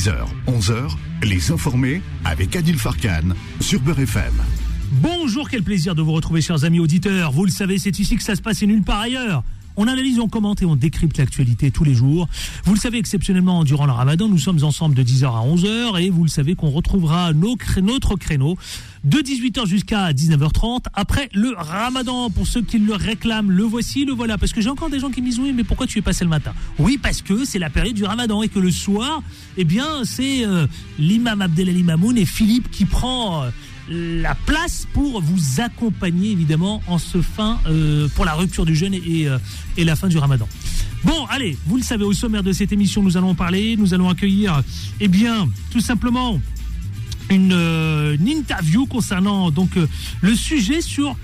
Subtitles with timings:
[0.00, 0.14] 10h,
[0.46, 4.32] 11h, les informés avec Adil Farkan sur Beurre FM.
[4.92, 7.32] Bonjour, quel plaisir de vous retrouver, chers amis auditeurs.
[7.32, 9.42] Vous le savez, c'est ici que ça se passe et nulle part ailleurs.
[9.76, 12.30] On analyse, on commente et on décrypte l'actualité tous les jours.
[12.64, 16.08] Vous le savez, exceptionnellement, durant le ramadan, nous sommes ensemble de 10h à 11h et
[16.08, 18.56] vous le savez qu'on retrouvera notre créneau
[19.04, 22.30] de 18h jusqu'à 19h30 après le ramadan.
[22.30, 24.38] Pour ceux qui le réclament, le voici, le voilà.
[24.38, 26.24] Parce que j'ai encore des gens qui me disent oui, mais pourquoi tu es passé
[26.24, 26.52] le matin?
[26.78, 29.22] Oui, parce que c'est la période du ramadan et que le soir,
[29.56, 30.66] eh bien, c'est euh,
[30.98, 33.44] l'imam Abdelali Mamoun et Philippe qui prend...
[33.44, 33.50] euh,
[33.92, 38.94] la place pour vous accompagner évidemment en ce fin euh, pour la rupture du jeûne
[38.94, 39.26] et,
[39.76, 40.46] et la fin du ramadan.
[41.02, 44.08] Bon, allez, vous le savez, au sommaire de cette émission, nous allons parler, nous allons
[44.08, 44.62] accueillir,
[45.00, 46.40] eh bien, tout simplement,
[47.30, 49.86] une, euh, une interview concernant donc euh,
[50.20, 51.16] le sujet sur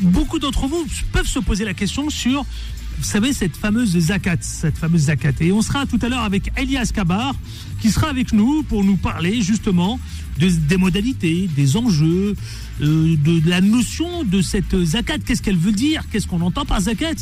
[0.00, 2.44] beaucoup d'entre vous peuvent se poser la question sur
[2.96, 5.32] vous savez cette fameuse zakat cette fameuse zakat.
[5.40, 7.34] Et on sera tout à l'heure avec Elias Kabar
[7.80, 9.98] qui sera avec nous pour nous parler justement
[10.38, 12.34] de- des modalités des enjeux
[12.80, 15.18] euh, de, de la notion de cette zakat.
[15.18, 16.04] Qu'est-ce qu'elle veut dire?
[16.10, 17.14] Qu'est-ce qu'on entend par zakat?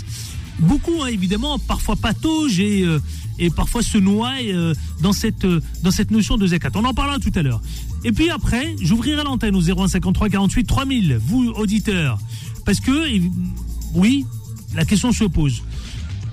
[0.58, 3.00] Beaucoup hein, évidemment parfois patauge et euh,
[3.38, 6.70] et parfois se noient euh, dans cette euh, dans cette notion de zakat.
[6.74, 7.60] On en parlera tout à l'heure.
[8.04, 12.18] Et puis après, j'ouvrirai l'antenne au 0153 48 3000 vous auditeurs
[12.64, 13.06] parce que
[13.94, 14.24] oui,
[14.74, 15.62] la question se pose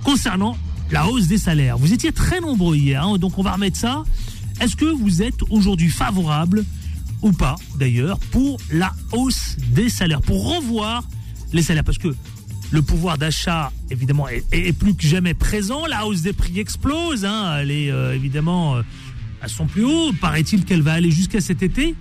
[0.03, 0.57] concernant
[0.91, 1.77] la hausse des salaires.
[1.77, 4.03] Vous étiez très nombreux hier, hein, donc on va remettre ça.
[4.59, 6.65] Est-ce que vous êtes aujourd'hui favorable
[7.21, 11.03] ou pas d'ailleurs pour la hausse des salaires, pour revoir
[11.53, 11.83] les salaires?
[11.83, 12.15] Parce que
[12.71, 15.85] le pouvoir d'achat, évidemment, est, plus que jamais présent.
[15.87, 17.25] La hausse des prix explose.
[17.25, 17.57] hein.
[17.59, 18.81] Elle est euh, évidemment euh,
[19.41, 20.11] à son plus haut.
[20.21, 21.95] Paraît-il qu'elle va aller jusqu'à cet été.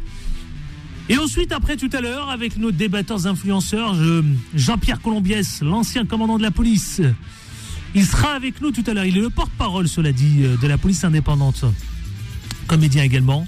[1.09, 4.23] Et ensuite, après tout à l'heure, avec nos débatteurs influenceurs, je-
[4.55, 7.01] Jean-Pierre Colombiès, l'ancien commandant de la police,
[7.95, 9.07] il sera avec nous tout à l'heure.
[9.07, 11.65] Il est le porte-parole, cela dit, euh, de la police indépendante.
[12.67, 13.47] Comédien également.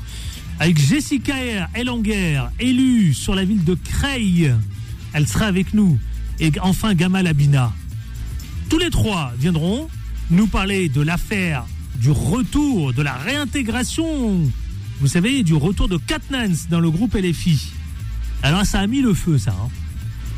[0.58, 1.34] Avec Jessica
[1.74, 4.54] Elanger, élue sur la ville de Creil.
[5.12, 5.98] Elle sera avec nous.
[6.40, 7.72] Et enfin, Gamal Abina.
[8.70, 9.88] Tous les trois viendront
[10.30, 14.50] nous parler de l'affaire du retour, de la réintégration,
[15.00, 17.72] vous savez, du retour de Katnans dans le groupe LFI.
[18.42, 19.68] Alors ça a mis le feu, ça, hein,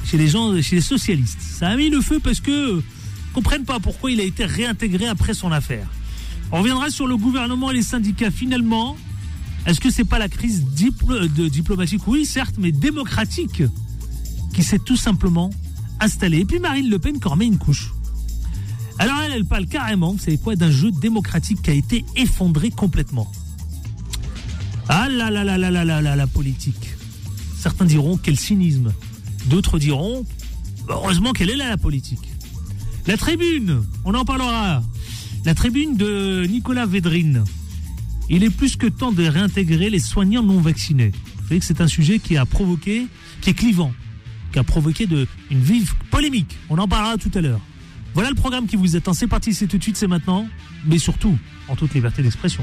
[0.05, 1.41] chez les gens, chez les socialistes.
[1.41, 2.83] Ça a mis le feu parce que euh,
[3.33, 5.87] comprennent pas pourquoi il a été réintégré après son affaire.
[6.51, 8.31] On reviendra sur le gouvernement et les syndicats.
[8.31, 8.97] Finalement,
[9.67, 12.07] est-ce que c'est pas la crise de diplomatique?
[12.09, 13.63] Oui, certes, mais démocratique
[14.53, 15.51] qui s'est tout simplement
[16.03, 16.41] installée.
[16.41, 17.93] Et puis Marine Le Pen qui remet une couche.
[18.99, 22.71] Alors elle, elle parle carrément, vous savez quoi, d'un jeu démocratique qui a été effondré
[22.71, 23.31] complètement.
[24.89, 26.95] Ah là là là là là là là la politique.
[27.59, 28.93] Certains diront quel cynisme.
[29.47, 30.25] D'autres diront
[30.89, 32.33] heureusement qu'elle est là la politique.
[33.07, 34.83] La tribune, on en parlera.
[35.45, 37.45] La tribune de Nicolas Védrine.
[38.29, 41.11] Il est plus que temps de réintégrer les soignants non vaccinés.
[41.39, 43.07] Vous savez que c'est un sujet qui a provoqué,
[43.41, 43.93] qui est clivant,
[44.53, 46.57] qui a provoqué de, une vive polémique.
[46.71, 47.61] On en parlera tout à l'heure.
[48.15, 49.15] Voilà le programme qui vous attend.
[49.15, 50.47] C'est parti, c'est tout de suite, c'est maintenant.
[50.87, 51.37] Mais surtout,
[51.69, 52.63] en toute liberté d'expression.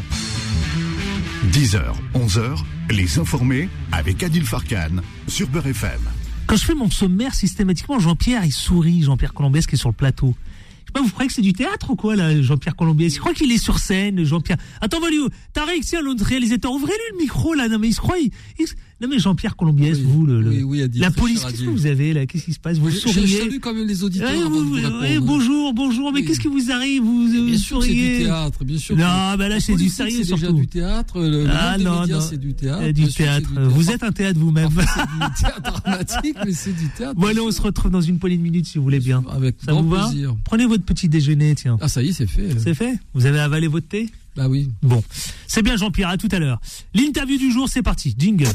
[1.51, 1.81] 10h,
[2.13, 2.57] 11h,
[2.91, 4.97] les informés avec Adil Farkan
[5.27, 5.99] sur Beurre FM.
[6.47, 9.95] Quand je fais mon sommaire, systématiquement, Jean-Pierre, il sourit, Jean-Pierre Colombiès qui est sur le
[9.95, 10.35] plateau?
[10.81, 13.19] Je sais pas, vous croyez que c'est du théâtre ou quoi, là, Jean-Pierre Colombiès Je
[13.19, 14.57] crois qu'il est sur scène, Jean-Pierre.
[14.81, 16.71] Attends, Valio, t'as réussi à l'autre réalisateur.
[16.71, 17.67] Ouvrez-lui le micro, là.
[17.67, 18.17] Non, mais il se croit.
[18.17, 21.63] il- il se- Non, mais Jean-Pierre Colombiès, Oui, vous, le, oui, oui, la police, qu'est-ce
[21.63, 22.25] que vous avez, là?
[22.25, 22.77] Qu'est-ce qui se passe?
[22.79, 23.37] Vous Je- je souriez?
[23.39, 25.25] salue quand même les auditeurs vous- vous répondre.
[25.25, 27.01] bonjour, bonjour, mais qu'est-ce qui vous arrive?
[27.03, 28.23] Vous, vous Bien sûr que c'est du souriez?
[28.25, 28.97] théâtre, bien sûr.
[28.97, 30.51] Non, bah là, c'est du sérieux, C'est surtout.
[30.53, 31.21] du théâtre.
[31.21, 32.19] Le, Ah non, non.
[32.19, 32.81] c'est du théâtre.
[32.83, 33.47] Euh, du c'est théâtre.
[33.47, 33.69] du théâtre.
[33.69, 34.69] Vous êtes un théâtre vous-même.
[34.73, 37.15] Parfois, c'est du théâtre dramatique, mais c'est du théâtre.
[37.15, 39.23] Bon, allez, on se retrouve dans une poignée de minutes, si vous voulez bien.
[39.31, 40.09] Avec Ça grand vous va?
[40.09, 40.35] plaisir.
[40.43, 41.77] Prenez votre petit déjeuner, tiens.
[41.79, 42.49] Ah, ça y est, c'est fait.
[42.61, 42.99] C'est fait?
[43.13, 44.09] Vous avez avalé votre thé?
[44.39, 44.69] Bah oui.
[44.81, 45.03] Bon.
[45.47, 46.61] C'est bien, Jean-Pierre, à tout à l'heure.
[46.93, 48.15] L'interview du jour, c'est parti.
[48.17, 48.45] Jingle.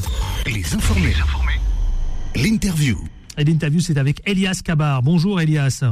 [0.47, 1.12] Les informés.
[2.34, 2.97] L'interview.
[3.37, 5.03] Et l'interview, c'est avec Elias Kabar.
[5.03, 5.84] Bonjour, Elias.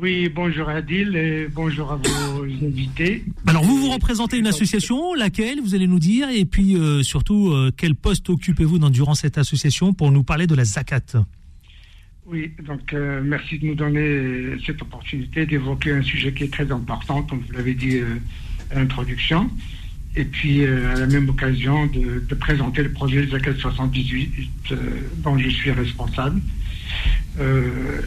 [0.00, 3.24] Oui, bonjour Adil et bonjour à vos invités.
[3.46, 7.50] Alors, vous vous représentez une association, laquelle vous allez nous dire, et puis euh, surtout,
[7.50, 11.02] euh, quel poste occupez-vous dans- durant cette association pour nous parler de la zakat?
[12.26, 16.72] Oui, donc euh, merci de nous donner cette opportunité d'évoquer un sujet qui est très
[16.72, 17.98] important, comme vous l'avez dit
[18.74, 19.50] à l'introduction,
[20.16, 24.30] et puis euh, à la même occasion de, présenter le projet Zakat 78
[24.70, 24.76] euh,
[25.18, 26.40] dont je suis responsable.
[27.40, 28.00] Euh,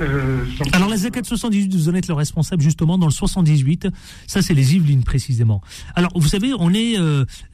[0.00, 3.88] euh, Alors la zakat 78, vous en êtes le responsable justement dans le 78.
[4.26, 5.60] Ça c'est les Yvelines précisément.
[5.96, 6.96] Alors vous savez, on est,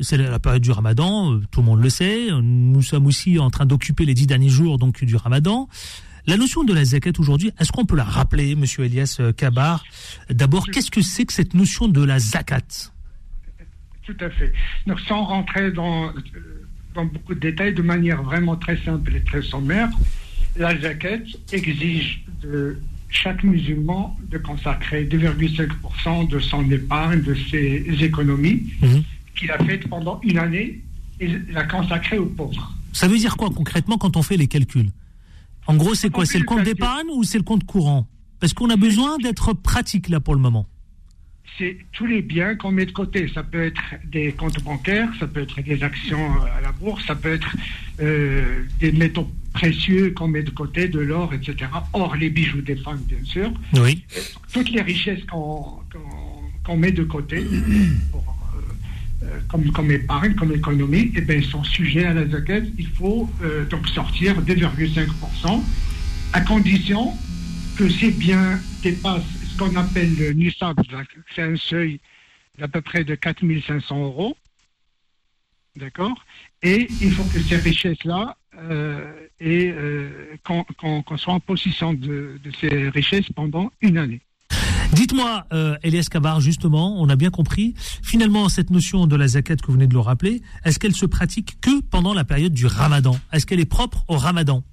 [0.00, 2.28] c'est la période du Ramadan, tout le monde le sait.
[2.42, 5.68] Nous sommes aussi en train d'occuper les dix derniers jours donc du Ramadan.
[6.26, 9.84] La notion de la zakat aujourd'hui, est-ce qu'on peut la rappeler, Monsieur Elias euh, Kabar?
[10.30, 12.62] D'abord, qu'est-ce que c'est que cette notion de la zakat?
[14.06, 14.52] Tout à fait.
[14.86, 16.12] Donc, sans rentrer dans, euh,
[16.94, 19.90] dans beaucoup de détails, de manière vraiment très simple et très sommaire,
[20.56, 22.78] la jaquette exige de
[23.10, 29.02] chaque musulman de consacrer 2,5% de son épargne, de ses économies, Mhm.
[29.38, 30.80] qu'il a faites pendant une année,
[31.20, 32.72] et la consacrer aux pauvres.
[32.92, 34.90] Ça veut dire quoi concrètement quand on fait les calculs?
[35.66, 38.06] En gros, c'est quoi C'est le compte d'épargne ou c'est le compte courant?
[38.40, 40.66] Parce qu'on a besoin d'être pratique là pour le moment.
[41.58, 43.28] c'est tous les biens qu'on met de côté.
[43.32, 47.14] Ça peut être des comptes bancaires, ça peut être des actions à la bourse, ça
[47.14, 47.54] peut être
[48.00, 51.70] euh, des métaux précieux qu'on met de côté, de l'or, etc.
[51.92, 53.52] Or, les bijoux des femmes, bien sûr.
[53.74, 54.04] Oui.
[54.52, 57.44] Toutes les richesses qu'on met de côté
[58.10, 58.33] pour, euh, euh,
[59.48, 62.62] comme, comme épargne, comme économie, eh bien, sont sujets à la zakat.
[62.78, 65.62] Il faut euh, donc sortir 2,5%
[66.32, 67.12] à condition
[67.76, 69.22] que ces biens dépassent
[69.52, 70.80] ce qu'on appelle le NISAB,
[71.34, 72.00] c'est un seuil
[72.58, 74.36] d'à peu près de 4500 euros.
[75.76, 76.24] D'accord?
[76.62, 79.12] Et il faut que ces richesses-là, euh,
[79.42, 84.20] euh, qu'on soit en possession de ces richesses pendant une année.
[85.04, 87.74] Dites-moi, euh, Elias Kabar, justement, on a bien compris.
[87.76, 91.04] Finalement, cette notion de la zakat que vous venez de le rappeler, est-ce qu'elle se
[91.04, 93.14] pratique que pendant la période du ramadan?
[93.30, 94.64] Est-ce qu'elle est propre au ramadan?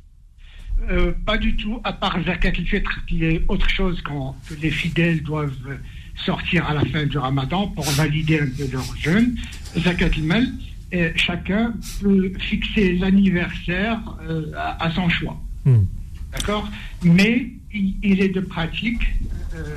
[0.89, 5.21] Euh, pas du tout, à part Zakat al-Fitr, qui est autre chose que les fidèles
[5.21, 5.51] doivent
[6.15, 9.35] sortir à la fin du ramadan pour valider un peu leur jeûne.
[9.77, 10.47] Zakat al-Mal,
[11.17, 13.99] chacun peut fixer l'anniversaire
[14.29, 15.37] euh, à, à son choix.
[15.65, 15.83] Hmm.
[16.31, 16.69] D'accord
[17.03, 19.01] Mais il, il est de pratique
[19.55, 19.75] euh,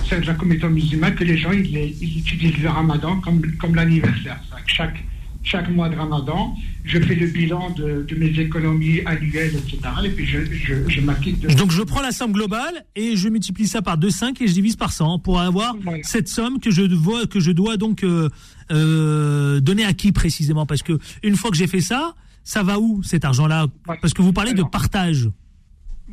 [0.00, 3.40] au sein de la communauté musulmane que les gens ils, ils utilisent le ramadan comme,
[3.60, 4.38] comme l'anniversaire.
[4.66, 5.02] Chaque,
[5.42, 6.54] chaque mois de ramadan,
[6.84, 9.78] je fais le bilan de, de mes économies annuelles, etc.
[10.04, 11.48] Et puis je, je, je m'acquitte de.
[11.54, 14.76] Donc je prends la somme globale et je multiplie ça par 2,5 et je divise
[14.76, 15.98] par 100 pour avoir Voilà.
[16.02, 18.28] cette somme que je dois, que je dois donc euh,
[18.72, 20.66] euh, donner à qui précisément?
[20.66, 23.66] Parce que une fois que j'ai fait ça, ça va où cet argent-là?
[23.86, 25.28] Parce que vous parlez de partage.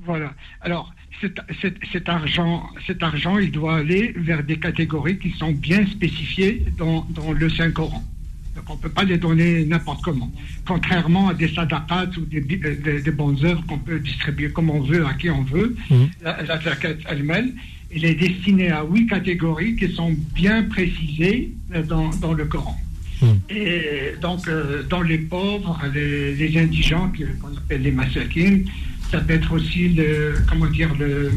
[0.06, 0.33] Voilà.
[0.62, 5.51] Alors, cet, cet- cet argent, cet argent, il doit aller vers des catégories qui sont
[5.51, 8.03] bien spécifiées dans, dans le Saint-Coran.
[8.56, 10.30] Donc, on ne peut pas les donner n'importe comment.
[10.65, 14.81] Contrairement à des sadaqat ou des, des, des bonnes œuvres qu'on peut distribuer comme on
[14.81, 16.09] veut, à qui on veut, Mhm.
[16.24, 17.54] la, la zakat elle-même,
[17.94, 22.77] elle est destinée à huit catégories qui sont bien précisées euh, dans, dans le Coran.
[23.21, 23.39] Mhm.
[23.51, 23.81] Et
[24.21, 27.09] donc, euh, dans les pauvres, les, les indigents,
[27.42, 28.65] qu'on appelle les massakines,
[29.11, 31.31] ça peut être aussi le, comment dire, le,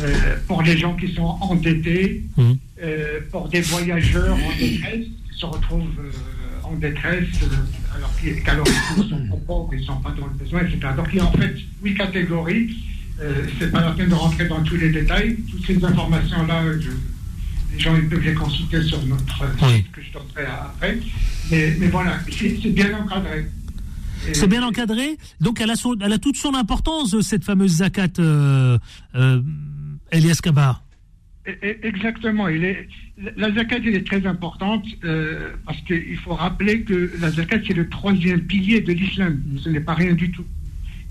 [0.00, 2.58] euh, pour les gens qui sont endettés, Mhm.
[2.82, 6.10] euh, pour des voyageurs en détresse, qui se retrouvent euh,
[6.64, 7.28] en détresse,
[7.96, 8.66] alors qu'ils qu'alors
[8.96, 10.78] ils sont pas pauvres, ils ne sont pas dans le besoin, etc.
[10.96, 12.76] Donc il y a en fait huit catégories.
[13.60, 15.36] C'est pas la peine de rentrer dans tous les détails.
[15.50, 16.64] Toutes ces informations-là,
[17.72, 19.76] les gens ils peuvent les consulter sur notre Oui.
[19.76, 20.98] site que je donnerai après.
[21.50, 23.46] Mais, mais voilà, c'est bien encadré.
[24.32, 25.16] C'est bien encadré.
[25.40, 28.78] Donc elle a, son- elle a toute son importance, cette fameuse zakat, euh,
[29.14, 29.40] euh,
[30.10, 30.82] Elias Kabar.
[31.46, 32.48] E- e- Exactement.
[32.48, 32.88] Il est,
[33.36, 37.74] la zakat, elle est très importante euh, parce qu'il faut rappeler que la zakat, c'est
[37.74, 39.42] le troisième pilier de l'islam.
[39.62, 40.44] Ce n'est pas rien du tout.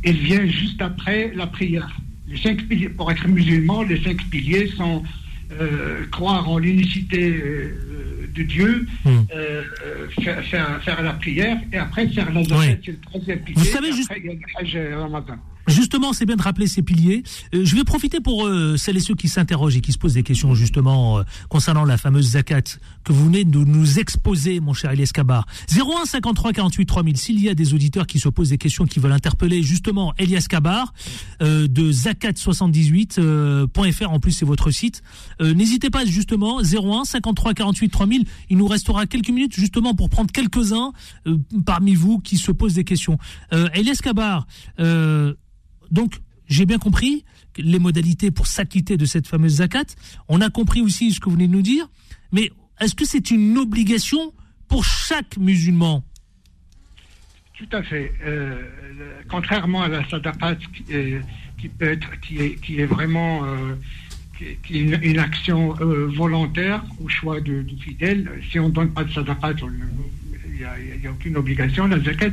[0.03, 1.95] Elle vient juste après la prière.
[2.27, 5.03] Les cinq piliers, pour être musulman, les cinq piliers sont
[5.51, 9.21] euh, croire en l'unicité euh, de Dieu, Hmm.
[9.35, 9.63] euh,
[10.21, 12.77] faire, faire, faire la prière, et après faire la Oui.
[12.83, 13.59] c'est le troisième pilier.
[13.59, 15.35] Vous savez juste- après, il y a le Ramadan.
[15.67, 17.23] Justement, c'est bien de rappeler ces piliers.
[17.53, 20.15] Euh, je vais profiter pour euh, celles et ceux qui s'interrogent et qui se posent
[20.15, 22.61] des questions justement euh, concernant la fameuse zakat
[23.03, 25.45] que vous venez de nous exposer, mon cher Elias Kabar.
[25.71, 27.17] 01 53 48 3000.
[27.17, 30.45] S'il y a des auditeurs qui se posent des questions, qui veulent interpeller justement Elias
[30.49, 30.93] Kabar
[31.41, 35.01] euh, de zakat78.fr, en plus c'est votre site.
[35.41, 38.25] Euh, N'hésitez pas justement 01 53 48 3000.
[38.49, 40.93] Il nous restera quelques minutes justement pour prendre quelques-uns
[41.27, 43.17] euh, parmi vous qui se posent des questions.
[43.53, 44.47] Euh, Elias Kabar.
[45.93, 46.15] Euh, donc,
[46.47, 47.23] j'ai bien compris
[47.57, 49.85] les modalités pour s'acquitter de cette fameuse zakat.
[50.27, 51.87] On a compris aussi ce que vous venez de nous dire.
[52.31, 54.33] Mais est-ce que c'est une obligation
[54.67, 56.03] pour chaque musulman?
[57.57, 58.11] Tout à fait.
[58.25, 58.61] Euh,
[59.29, 61.21] contrairement à la sadaqat qui, est-
[61.59, 62.39] qui peut être, qui
[62.79, 63.75] est, vraiment euh,
[64.69, 68.29] une, action euh, volontaire au choix du fidèle.
[68.51, 71.87] Si on ne donne pas de sadaqat, il n'y a, aucune obligation.
[71.87, 72.31] La zakat,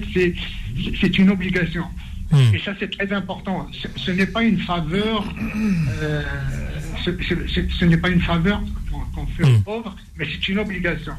[1.00, 1.85] c'est une obligation.
[2.30, 2.54] Hmm.
[2.54, 3.66] Et ça, c'est très important.
[3.72, 5.25] Ce, ce n'est pas une faveur.
[6.02, 6.22] euh,
[7.04, 8.60] ce ce- ce- ce n'est pas une faveur
[9.14, 9.62] qu'on fait aux Mm.
[9.62, 11.12] pauvres, mais c'est une obligation.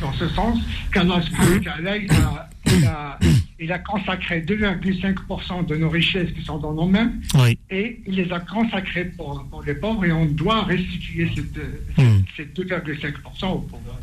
[0.00, 0.58] Dans ce sens,
[0.92, 1.20] qu'Allah
[1.62, 3.18] ta'ala, il a, il a-
[3.60, 7.58] il a consacré 2,5% de nos richesses qui sont dans nos mains Oui.
[7.70, 12.22] et il les a consacrées pour, pour les pauvres et on doit restituer cette, Mm.
[12.36, 13.98] ces 2,5% aux pauvres.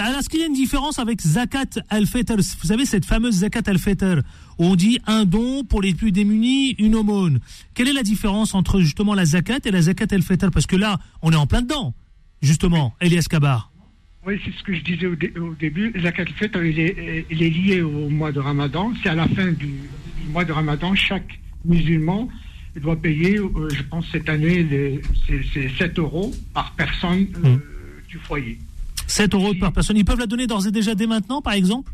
[0.00, 2.36] Alors, est-ce qu'il y a une différence avec Zakat al-Fitr?
[2.36, 4.22] Vous savez, cette fameuse Zakat al-Fitr,
[4.58, 7.40] où on dit un don pour les plus démunis, une aumône.
[7.74, 10.50] Quelle est la différence entre justement la Zakat et la Zakat al-Fitr?
[10.50, 11.94] Parce que là, on est en plein dedans,
[12.42, 13.70] justement, Elias Kabar.
[14.26, 15.92] Oui, c'est ce que je disais au, dé- au début.
[16.00, 18.92] Zakat al-Fitr, il est, il est lié au mois de Ramadan.
[19.02, 22.28] C'est à la fin du, du mois de Ramadan, chaque musulman
[22.80, 27.56] doit payer, euh, je pense cette année, les- c'est c'est 7 euros par personne euh,
[27.56, 27.60] Mm.
[28.08, 28.58] du foyer.
[29.14, 29.96] 7 euros par personne.
[29.96, 31.92] Ils peuvent la donner d'ores et déjà dès maintenant, par exemple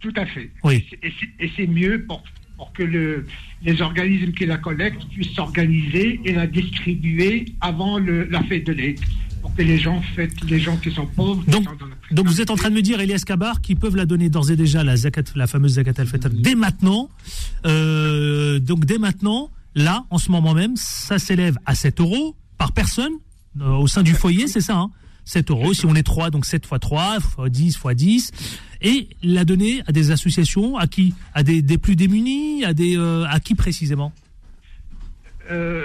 [0.00, 0.50] Tout à fait.
[0.64, 0.84] Oui.
[1.02, 2.22] Et c'est- mieux pour,
[2.56, 3.26] pour que le,
[3.62, 8.72] les organismes qui la collectent puissent s'organiser et la distribuer avant le- la fête de
[8.72, 8.98] l'Aïd.
[9.42, 11.44] Pour que les gens, fêtent, les gens qui sont pauvres.
[11.46, 13.94] Donc, sont la donc vous êtes en train de me dire, Elias Kabar, qu'ils peuvent
[13.94, 17.08] la donner d'ores et déjà, la, zakat, la fameuse Zakat al-Fitr, dès maintenant.
[17.66, 22.72] Euh, donc dès maintenant, là, en ce moment même, ça s'élève à 7 euros par
[22.72, 23.12] personne
[23.60, 24.90] euh, au sein du foyer, c'est ça hein?
[25.28, 28.32] 7 euros, si on est 3, donc 7 fois 3, fois 10, fois 10.
[28.80, 32.96] Et la donner à des associations, à qui À des, des plus démunis À des
[32.96, 34.12] euh, à qui précisément?
[35.50, 35.82] Euh,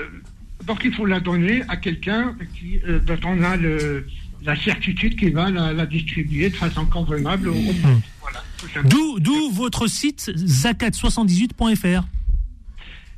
[0.65, 4.07] donc il faut la donner à quelqu'un qui, euh, dont on a le,
[4.43, 7.73] la certitude qu'il va la, la distribuer de façon convenable au, au.
[8.21, 9.17] Voilà, simplement.
[9.19, 12.03] D'où votre site zakat78.fr.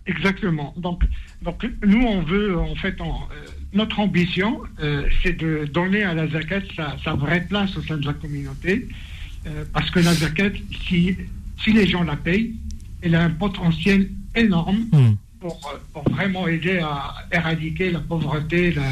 [0.07, 0.73] Exactement.
[0.77, 1.03] Donc,
[1.41, 2.95] donc nous, on veut, en fait,
[3.75, 7.97] notre ambition, euh, c'est de donner à la zakat sa, sa vraie place au sein
[7.97, 8.87] de la communauté,
[9.47, 10.51] euh, parce que la zakat,
[10.87, 11.15] si,
[11.63, 12.53] si les gens la payent,
[13.01, 15.15] elle a un potentiel énorme Hmm.
[15.39, 18.89] pour, euh, pour vraiment aider à éradiquer la pauvreté la,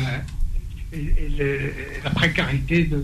[0.91, 1.71] et, et le-
[2.03, 3.03] la précarité de,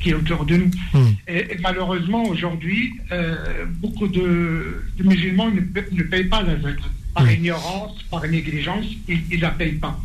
[0.00, 0.70] qui- est autour de nous.
[0.92, 1.12] Hmm.
[1.26, 6.56] Et, et malheureusement, aujourd'hui, euh, beaucoup de, de musulmans ne, pa- ne payent pas la
[6.60, 6.90] zakat.
[7.14, 7.34] Par Oui.
[7.34, 9.98] ignorance, par négligence, ils ne la payent pas.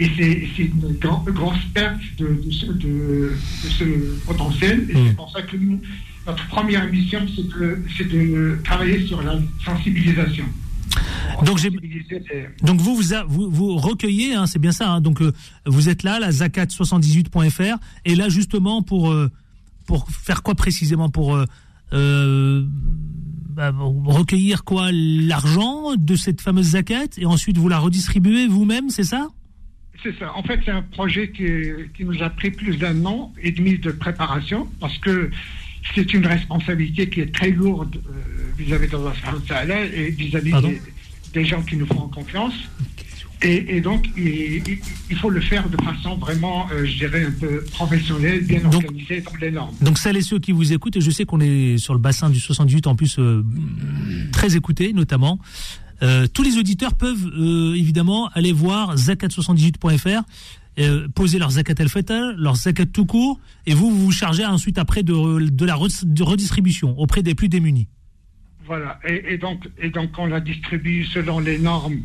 [0.00, 0.10] Et
[0.56, 3.32] c'est une gran- grosse perte de, de ce, de-
[3.64, 3.84] de ce
[4.26, 4.86] potentiel.
[4.90, 5.06] Et Mm.
[5.08, 5.78] c'est pour ça que nous,
[6.26, 10.44] notre première mission, c'est de, travailler sur la sensibilisation.
[11.44, 11.58] Donc
[12.62, 14.90] Donc vous vous, a- vous, vous recueillez, hein, c'est bien ça.
[14.90, 15.32] hein, donc euh,
[15.66, 19.30] vous êtes là, la zakat78.fr, et là justement pour euh,
[19.86, 21.36] pour faire quoi précisément pour
[21.92, 22.64] euh,
[23.54, 23.72] bah,
[24.04, 24.90] recueillir quoi?
[24.92, 27.06] L'argent de cette fameuse zakat?
[27.18, 29.28] Et ensuite vous la redistribuez vous-même, c'est ça?
[30.02, 30.34] C'est ça.
[30.34, 31.46] En fait, c'est un projet qui,
[31.94, 35.30] qui nous a pris plus d'un an et demi de préparation parce que
[35.94, 38.12] c'est une responsabilité qui est très lourde euh,
[38.58, 40.80] vis-à-vis de subhanahu wa ta'ala et vis-à-vis des,
[41.34, 42.54] des gens qui nous font confiance.
[43.42, 44.78] Et, et donc, il, il-
[45.10, 48.74] il faut le faire de façon vraiment, euh, je dirais, un peu professionnelle, bien Donc-
[48.74, 49.74] organisée dans les normes.
[49.80, 52.28] Donc celles et ceux qui vous écoutent, et je sais qu'on est sur le bassin
[52.30, 53.42] du 78 en plus euh,
[54.32, 55.38] très écouté notamment,
[56.02, 60.22] euh, tous les auditeurs peuvent euh, évidemment aller voir zakat78.fr,
[60.78, 65.02] euh, poser leur zakat al leur zakat tout court, et vous vous chargez ensuite après
[65.02, 67.88] de, de la redistribution auprès des plus démunis.
[68.66, 68.98] Voilà.
[69.04, 72.02] Et, donc, et donc, on la distribue selon les normes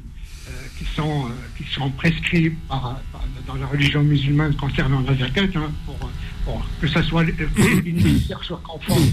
[0.78, 1.64] qui sont qui
[1.96, 3.00] prescrites par,
[3.48, 8.44] dans la religion musulmane concernant la zakat, hein, pour, que ça soit que les bénéficiaires
[8.44, 9.12] soient conformes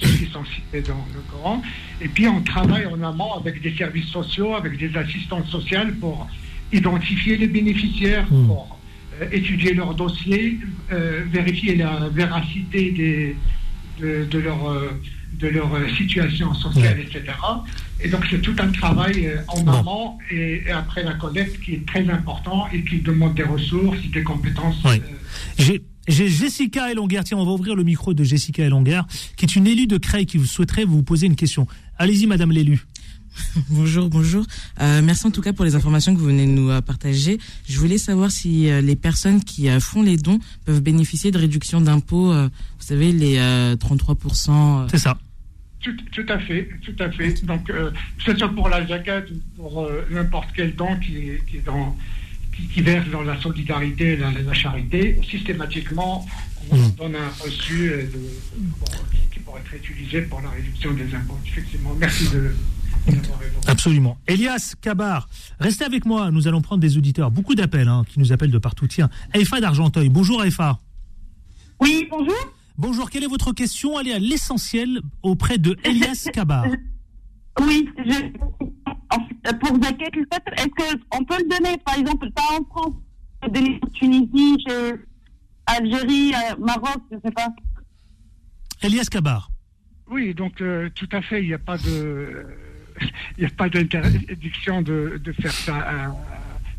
[0.00, 1.62] ceux qui sont cités dans le Coran.
[2.00, 6.26] Et puis, on travaille en amont avec des services sociaux, avec des assistantes sociales pour
[6.72, 8.46] identifier les bénéficiaires, Hmm.
[8.46, 8.78] pour
[9.20, 10.58] euh, étudier leurs dossiers,
[10.92, 13.36] euh, vérifier la véracité des,
[14.00, 15.00] de, de leur, euh,
[15.40, 17.22] de leur euh, situation sociale, etc.
[18.00, 21.86] Et donc c'est tout un travail en amont et, et après la collecte qui est
[21.86, 24.76] très important et qui demande des ressources, des compétences.
[24.84, 25.02] Oui.
[26.08, 29.02] J'ai Jessica Elonguer, tiens, on va ouvrir le micro de Jessica Elonguer,
[29.36, 31.66] qui est une élue de Creil qui vous souhaiterait vous poser une question.
[31.98, 32.80] Allez-y, madame l'élu.
[33.68, 34.44] Bonjour, bonjour.
[34.80, 37.38] Euh, merci en tout cas pour les informations que vous venez de nous euh, partager.
[37.68, 41.38] Je voulais savoir si euh, les personnes qui euh, font les dons peuvent bénéficier de
[41.38, 44.50] réductions d'impôts, euh, vous savez, les euh, 33%.
[44.50, 45.18] euh, C'est ça.
[45.80, 47.44] Tout, tout à fait, tout à fait.
[47.46, 47.92] Donc, euh,
[48.24, 51.58] que ce soit pour la zakat ou pour euh, n'importe quel don qui, est- qui,
[51.58, 51.96] est dans,
[52.58, 56.26] qui, qui verse dans la solidarité et la, la charité, systématiquement,
[56.70, 56.90] on Mm.
[56.98, 61.14] donne un reçu euh, de- pour- qui, qui pourrait être utilisé pour la réduction des
[61.14, 61.38] impôts.
[61.46, 62.52] Effectivement, merci de.
[63.66, 64.18] Absolument.
[64.26, 65.28] Elias Kabar,
[65.60, 66.30] restez avec moi.
[66.30, 67.30] Nous allons prendre des auditeurs.
[67.30, 68.86] Beaucoup d'appels hein, qui nous appellent de partout.
[68.86, 70.08] Tiens, Aïfa d'Argenteuil.
[70.10, 70.78] Bonjour Aïfa.
[71.80, 72.34] Oui, bonjour.
[72.76, 73.96] Bonjour, quelle est votre question?
[73.96, 76.66] Allez à l'essentiel auprès de Elias Kabar.
[77.60, 78.12] Oui, je,
[79.54, 82.94] pour Zakat, le fait, est-ce qu'on peut le donner, par exemple, pas en France,
[83.42, 84.94] le donner en Tunisie, chez
[85.66, 87.48] Algérie, euh, Maroc, je sais pas.
[88.82, 89.50] Elias Kabar.
[90.10, 92.46] Oui, donc euh, tout à fait, il n'y a pas de,
[93.36, 96.16] il n'y a pas d'interdiction de, de faire ça à-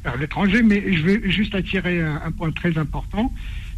[0.03, 3.33] vers l'étranger, mais je veux juste attirer un, un point très important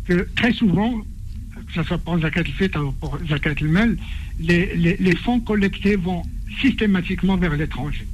[0.07, 3.97] que très souvent, que ce soit pour Zakat al-Fitr ou pour Zakat al-Mal,
[4.39, 6.21] les, les, les fonds collectés vont
[6.61, 8.07] systématiquement vers l'étranger.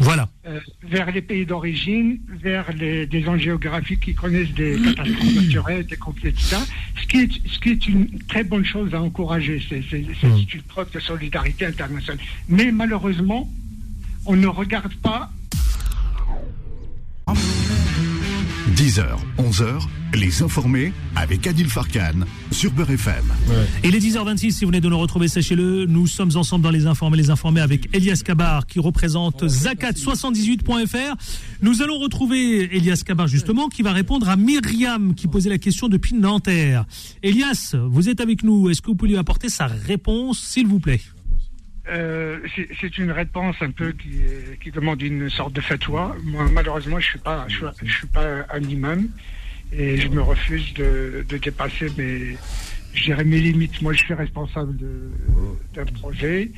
[0.00, 0.28] Voilà.
[0.46, 5.86] Euh, vers les pays d'origine, vers les, des zones géographiques qui connaissent des catastrophes naturelles,
[5.86, 6.56] des conflits, etc.
[7.00, 9.62] Ce qui est, ce qui est une très bonne chose à encourager.
[9.68, 10.46] C'est Mm.
[10.54, 12.18] une preuve de solidarité internationale.
[12.48, 13.48] Mais malheureusement,
[14.26, 15.30] on ne regarde pas
[18.80, 19.04] 10h,
[19.36, 19.78] 11h,
[20.14, 23.26] les informés avec Adil Farkan sur Beurre FM.
[23.84, 26.86] Il est 10h26, si vous venez de nous retrouver, sachez-le, nous sommes ensemble dans les
[26.86, 31.14] informés, les informés avec Elias Kabar qui représente Zakat78.fr.
[31.60, 35.88] Nous allons retrouver Elias Kabar justement qui va répondre à Myriam qui posait la question
[35.88, 36.86] depuis Nanterre.
[37.22, 40.80] Elias, vous êtes avec nous, est-ce que vous pouvez lui apporter sa réponse s'il vous
[40.80, 41.02] plaît?
[41.90, 42.38] Euh,
[42.80, 44.12] c'est une réponse un peu qui,
[44.62, 46.16] qui demande une sorte de fatwa.
[46.24, 49.08] Moi, malheureusement, je suis pas, je suis, je suis pas un imam
[49.72, 52.36] et je me refuse de, de dépasser mes,
[52.94, 53.82] je dirais mes limites.
[53.82, 54.76] Moi, je suis responsable
[55.74, 56.52] d'un projet.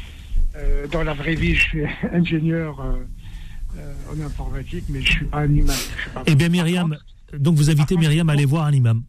[0.55, 5.39] Euh, dans la vraie vie, je suis ingénieur euh, en informatique, mais je suis pas
[5.41, 5.77] un imam.
[6.13, 6.97] Pas- Eh bien Myriam,
[7.39, 9.03] donc vous invitez Myriam à aller voir un imam.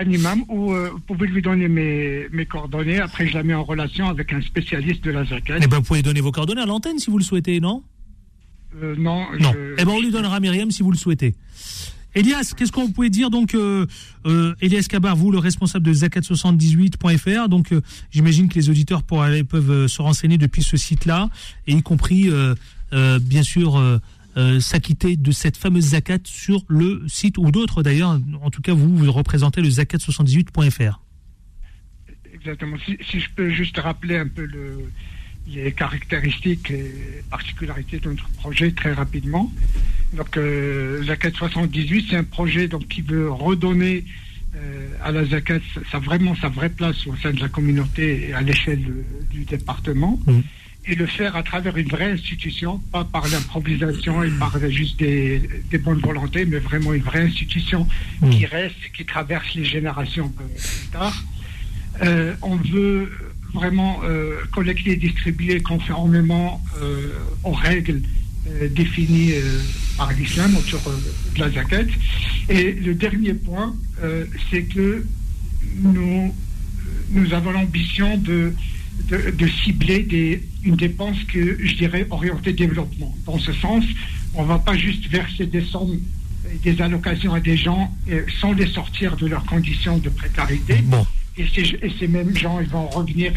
[0.00, 2.98] Un imam ou euh, vous pouvez lui donner mes, mes coordonnées.
[3.00, 5.56] Après, je la mets en relation avec un spécialiste de la zakat.
[5.62, 7.82] Eh bien vous pouvez donner vos coordonnées à l'antenne si vous le souhaitez, non?
[8.80, 9.52] Euh, non, Non.
[9.52, 11.34] je- Eh ben, on lui donnera Myriam si vous le souhaitez.
[12.14, 13.28] Elias, qu'est-ce qu'on pouvait dire?
[13.30, 13.86] Donc euh,
[14.26, 17.72] euh, Elias Kabar, vous le responsable de zakat78.fr, donc
[18.10, 21.28] j'imagine que les auditeurs pour aller- peuvent se renseigner depuis ce site-là
[21.66, 22.30] et y compris
[23.20, 24.00] bien sûr
[24.36, 28.20] euh, s'acquitter de cette fameuse zakat sur le site ou d'autres d'ailleurs.
[28.42, 31.00] En tout cas, vous vous représentez le zakat78.fr.
[32.34, 32.76] Exactement.
[32.84, 34.90] Si, si je peux juste rappeler un peu le,
[35.48, 39.50] les caractéristiques et particularités de notre projet très rapidement.
[40.12, 44.04] Donc, euh, Zakat 78, c'est un projet donc, qui veut redonner
[44.56, 45.60] euh, à la Zakat
[46.02, 50.18] vraiment sa vraie place au sein de la communauté et à l'échelle euh, du département.
[50.26, 50.42] Mhm.
[50.90, 55.42] Et le faire à travers une vraie institution, pas par l'improvisation et par juste des,
[55.70, 57.86] des bonnes volontés, mais vraiment une vraie institution
[58.30, 61.14] qui reste, qui traverse les générations plus tard.
[62.02, 63.10] Euh, on veut
[63.52, 67.12] vraiment euh, collecter et distribuer conformément euh,
[67.44, 68.00] aux règles
[68.70, 69.34] définies
[69.98, 70.80] par l'islam autour
[71.34, 71.84] de la zakat.
[72.48, 73.76] Et le dernier point,
[74.50, 75.04] c'est que
[75.76, 76.34] nous,
[77.10, 78.54] nous avons l'ambition de,
[79.06, 83.14] de, de cibler des, une dépense que je dirais orientée développement.
[83.26, 83.84] Dans ce sens,
[84.34, 86.00] on ne va pas juste verser des sommes
[86.52, 90.76] et des allocations à des gens euh, sans les sortir de leurs conditions de précarité.
[90.82, 91.06] Bon.
[91.36, 93.32] Et ces, et ces mêmes gens, ils vont revenir.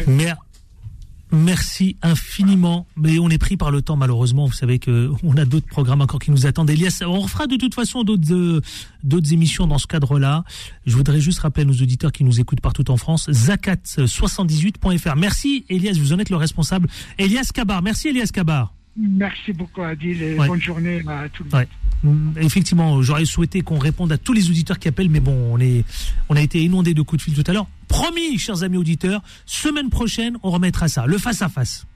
[1.32, 4.46] Merci infiniment, mais on est pris par le temps malheureusement.
[4.46, 6.68] Vous savez que on a d'autres programmes encore qui nous attendent.
[6.70, 8.60] Elias, on refera de toute façon d'autres euh,
[9.02, 10.44] d'autres émissions dans ce cadre-là.
[10.86, 15.16] Je voudrais juste rappeler à nos auditeurs qui nous écoutent partout en France, zakat78.fr.
[15.16, 16.88] Merci Elias, vous en êtes le responsable.
[17.18, 18.74] Elias Kabar, merci Elias Kabar.
[18.94, 20.46] Merci beaucoup, Adil, et Ouais.
[20.46, 21.66] bonne journée à tout le monde.
[22.04, 22.10] Ouais.
[22.12, 25.58] Mm, Effectivement, j'aurais souhaité qu'on réponde à tous les auditeurs qui appellent, mais bon, on
[25.58, 25.82] est,
[26.28, 27.66] on a été inondé de coups de fil tout à l'heure.
[27.92, 31.86] Promis, chers amis auditeurs, semaine prochaine, on remettra ça, le face à face.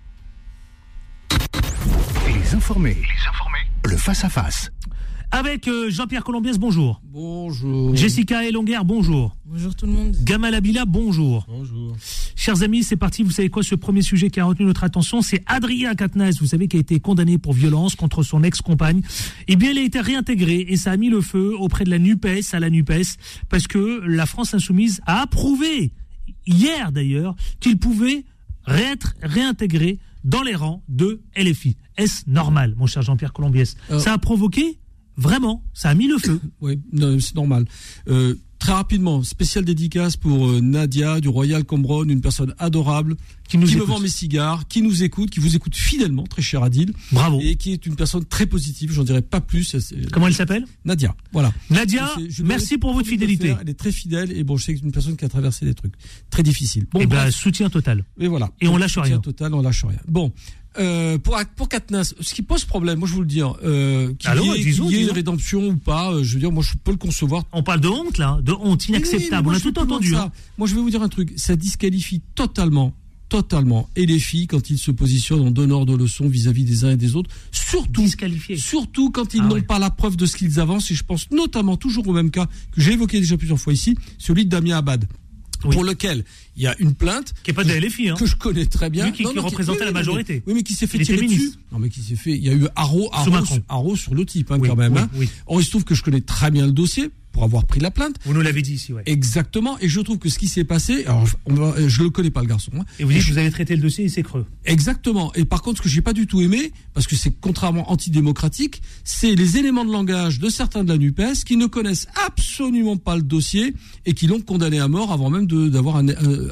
[2.27, 2.95] Les informés.
[2.95, 3.67] Les informés.
[3.87, 4.71] Le face-à-face.
[5.31, 7.01] Avec euh, Jean-Pierre Colombiès, bonjour.
[7.05, 7.95] Bonjour.
[7.95, 9.37] Jessica Elonguer, bonjour.
[9.45, 10.17] Bonjour tout le monde.
[10.23, 11.45] Gamal Abila, bonjour.
[11.49, 11.97] Bonjour.
[12.37, 13.23] Chers amis, c'est parti.
[13.23, 16.47] Vous savez quoi Ce premier sujet qui a retenu notre attention, c'est Adrien Quatennens, vous
[16.47, 19.03] savez, qui a été condamné pour violence contre son ex-compagne.
[19.49, 21.99] Eh bien, il a été réintégré et ça a mis le feu auprès de la
[21.99, 25.93] NUPES, à la NUPES, parce que la France Insoumise a approuvé,
[26.47, 28.25] hier d'ailleurs, qu'il pouvait
[28.69, 31.77] être réintégré dans les rangs de LFI.
[31.97, 33.77] Est-ce normal, mon cher Jean-Pierre Colombiès?
[33.91, 33.99] Euh.
[33.99, 34.79] Ça a provoqué,
[35.17, 36.41] vraiment, ça a mis le feu.
[36.61, 36.79] Oui,
[37.21, 37.67] c'est normal.
[38.09, 43.17] Euh, très rapidement, spécial dédicace pour euh, Nadia du Royal Combron, une personne adorable
[43.49, 43.87] Qui nous me écoute.
[43.87, 47.39] vend mes cigares, qui nous écoute, qui vous écoute fidèlement, très cher Adil, Bravo.
[47.43, 48.91] et qui est une personne très positive.
[48.93, 49.75] J'en dirai pas plus.
[49.75, 50.65] elle, Comment elle s'appelle?
[50.87, 51.53] Nadia, voilà.
[51.71, 53.49] Nadia, Je sais- je dois merci pour votre fidélité.
[53.49, 53.59] faire.
[53.61, 55.67] Elle est très fidèle et bon, je sais que c'est une personne qui a traversé
[55.67, 55.95] des trucs
[56.31, 56.87] très difficiles.
[56.93, 58.05] Bon, Eh ben, soutien total.
[58.19, 58.51] Et voilà.
[58.61, 59.19] Et on lâche Soutien rien.
[59.21, 59.99] Total, on lâche rien.
[60.09, 60.33] Bon,
[60.79, 64.31] euh, pour pour Katnas, ce qui pose problème, moi je vous le dire, euh, qu'il
[64.31, 67.45] y ait, une rédemption ou pas, euh, je veux dire, moi je peux le concevoir.
[67.53, 69.49] On parle de honte là, de honte Oui, oui, mais inacceptable.
[69.49, 70.15] On a tout entendu.
[70.17, 70.31] hein.
[70.59, 72.93] Moi je vais vous dire un truc, ça disqualifie totalement,
[73.29, 76.91] totalement, et les filles quand ils se positionnent en donneurs de leçons vis-à-vis des uns
[76.93, 78.07] et des autres, surtout.
[78.57, 79.63] Surtout quand ils Ah n'ont ouais.
[79.63, 82.47] pas la preuve de ce qu'ils avancent, et je pense notamment toujours au même cas
[82.73, 85.07] que j'ai évoqué déjà plusieurs fois ici, celui de Damien Abad,
[85.65, 85.75] Oui.
[85.75, 86.25] pour lequel
[86.57, 88.15] il y a une plainte Qui est pas de la LFI, hein.
[88.19, 89.05] que je connais très bien.
[89.07, 90.43] Lui qui- qui mais représentait la oui, mais- majorité.
[90.47, 91.45] Oui, mais qui s'est fait Il tirer ministre.
[91.57, 91.59] dessus.
[91.73, 92.33] Non, mais qui s'est fait.
[92.37, 93.11] Il y a eu haro,
[93.69, 94.93] haro, sur, le type, hein, Oui, quand même.
[94.95, 95.11] oui, hein.
[95.17, 95.29] oui.
[95.47, 97.11] Or, il se trouve que je connais très bien le dossier.
[97.33, 98.17] pour avoir pris la plainte.
[98.25, 99.03] Vous nous l'avez dit ici, ouais.
[99.05, 99.77] Exactement.
[99.83, 102.41] Et je trouve que ce qui s'est passé, alors on va- je le connais pas
[102.41, 102.71] le garçon.
[102.79, 102.87] hein.
[102.99, 104.47] Et vous dites que vous avez traité le dossier et c'est creux.
[104.65, 105.35] Exactement.
[105.35, 108.81] Et par contre, ce que j'ai pas du tout aimé, parce que c'est contrairement antidémocratique,
[109.05, 113.17] c'est les éléments de langage de certains de la Nupes qui ne connaissent absolument pas
[113.17, 113.75] le dossier
[114.07, 116.46] et qui l'ont condamné à mort avant même d'avoir un, un,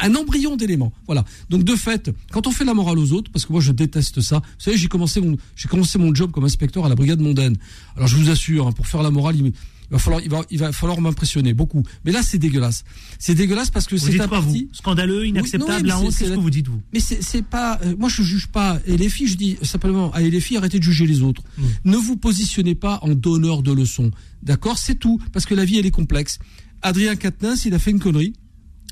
[0.00, 0.92] un embryon d'éléments.
[1.06, 1.24] Voilà.
[1.50, 4.20] Donc de fait, quand on fait la morale aux autres, parce que moi je déteste
[4.20, 4.38] ça.
[4.38, 7.56] Vous savez, j'ai commencé mon j'ai commencé mon job comme inspecteur à la brigade mondaine.
[7.96, 9.52] Alors je vous assure, hein, pour faire la morale, il,
[9.90, 11.82] va falloir il va il va falloir m'impressionner beaucoup.
[12.04, 12.84] Mais là c'est dégueulasse.
[13.18, 14.68] C'est dégueulasse parce que c'est un quoi, parti.
[14.68, 16.80] vous Scandaleux, Oui, non, inacceptable, oui, la honte, c'est- qu'est-ce c'est que vous dites, vous
[16.92, 17.78] Mais c'est pas.
[17.84, 18.80] euh, moi, je juge pas.
[18.86, 21.42] Et les filles, je dis simplement à les filles, arrêtez de juger les autres.
[21.58, 21.62] Mm.
[21.92, 24.10] Ne vous positionnez pas en donneur de leçons.
[24.42, 24.78] D'accord?
[24.78, 25.20] C'est tout.
[25.32, 26.38] Parce que la vie, elle est complexe.
[26.82, 28.34] Adrien Quatennens, il a fait une connerie.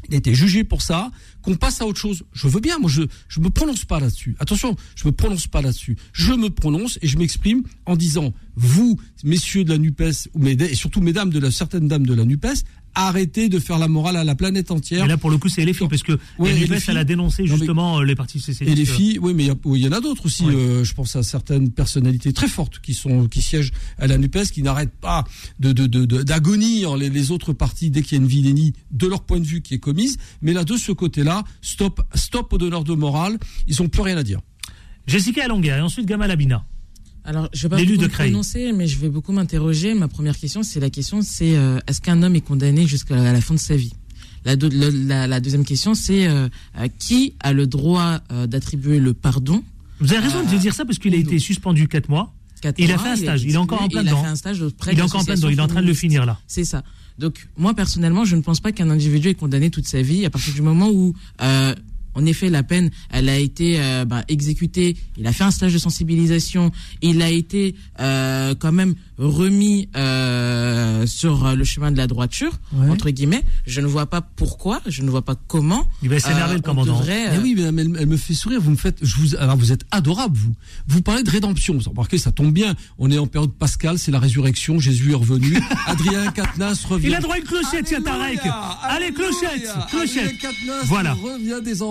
[0.09, 1.11] Il a été jugé pour ça.
[1.43, 2.25] Qu'on passe à autre chose.
[2.33, 2.79] Je veux bien.
[2.79, 4.37] Moi, je je me prononce pas là-dessus.
[4.39, 5.97] Attention, je me prononce pas là-dessus.
[6.13, 11.01] Je me prononce et je m'exprime en disant vous, messieurs de la Nupes, et surtout
[11.01, 12.47] mesdames de la certaines dames de la Nupes,
[12.95, 15.03] arrêtez de faire la morale à la planète entière.
[15.03, 17.43] Mais là, pour le coup, c'est les filles, parce que Ouais, et elle a dénoncé
[17.43, 18.43] mais- justement euh, les partis.
[18.61, 20.45] Et les filles, oui, mais il y oui, en a d'autres aussi.
[20.47, 24.51] Euh, je pense à certaines personnalités très fortes qui sont qui siègent à la Nupes,
[24.53, 25.25] qui n'arrêtent pas
[25.61, 28.73] de de de- de- d'agonir les, les autres partis dès qu'il y a une vilainie
[28.91, 30.17] de leur point de vue qui est commise.
[30.43, 33.39] Mais là, de ce côté-là, stop, stop au donneur de morale.
[33.67, 34.41] Ils ont plus rien à dire.
[35.07, 36.65] Jessica Alonguer et ensuite Gamal Abina.
[37.25, 39.95] Alors, je vais pas beaucoup de prononcer, mais je vais beaucoup m'interroger.
[39.95, 43.33] Ma première question, c'est la question, c'est euh, est-ce qu'un homme est condamné jusqu'à la,
[43.33, 43.93] la fin de sa vie?
[44.45, 44.57] La,
[45.41, 49.63] deuxième question, c'est euh, euh, qui a le droit euh, d'attribuer le pardon?
[50.01, 52.35] Vous avez raison Euh, de dire ça parce qu'il a été suspendu 4 mois.
[52.61, 54.21] Quatre Il a fait un stage, il est encore en plein il dedans.
[54.21, 55.83] a fait un stage auprès Il est encore en plein dedans, il est en train
[55.83, 56.41] de le finir là.
[56.49, 56.83] C'est ça.
[57.19, 60.31] Donc moi personnellement, je ne pense pas qu'un individu est condamné toute sa vie à
[60.31, 61.75] partir du moment où, euh,
[62.15, 64.97] en effet, la peine, elle a été euh, bah, exécutée.
[65.17, 66.71] Il a fait un stage de sensibilisation.
[67.01, 72.53] Il a été euh, quand même remis euh, sur euh, le chemin de la droiture
[72.73, 72.89] Ouais.
[72.91, 73.43] entre guillemets.
[73.67, 75.87] Je ne vois pas pourquoi, je ne vois pas comment.
[76.03, 76.99] Il va s'énerver euh, le on commandant.
[76.99, 78.61] devrait, Mais euh, oui, mais elle, elle me fait sourire.
[78.61, 80.55] Vous me faites, je vous, alors vous êtes adorable, vous.
[80.89, 81.77] Vous parlez de rédemption.
[81.79, 82.75] Vous remarquez, ça tombe bien.
[82.99, 84.79] On est en période pascale, c'est la résurrection.
[84.79, 85.59] Jésus est revenu.
[85.87, 87.09] Adrien Quatennens revient.
[87.09, 88.39] Il a droit à une clochette, tiens, Tarek.
[88.41, 90.35] Alléluia, Allez, clochette, clochette.
[90.45, 91.13] Adrien Voilà.
[91.15, 91.83] revient des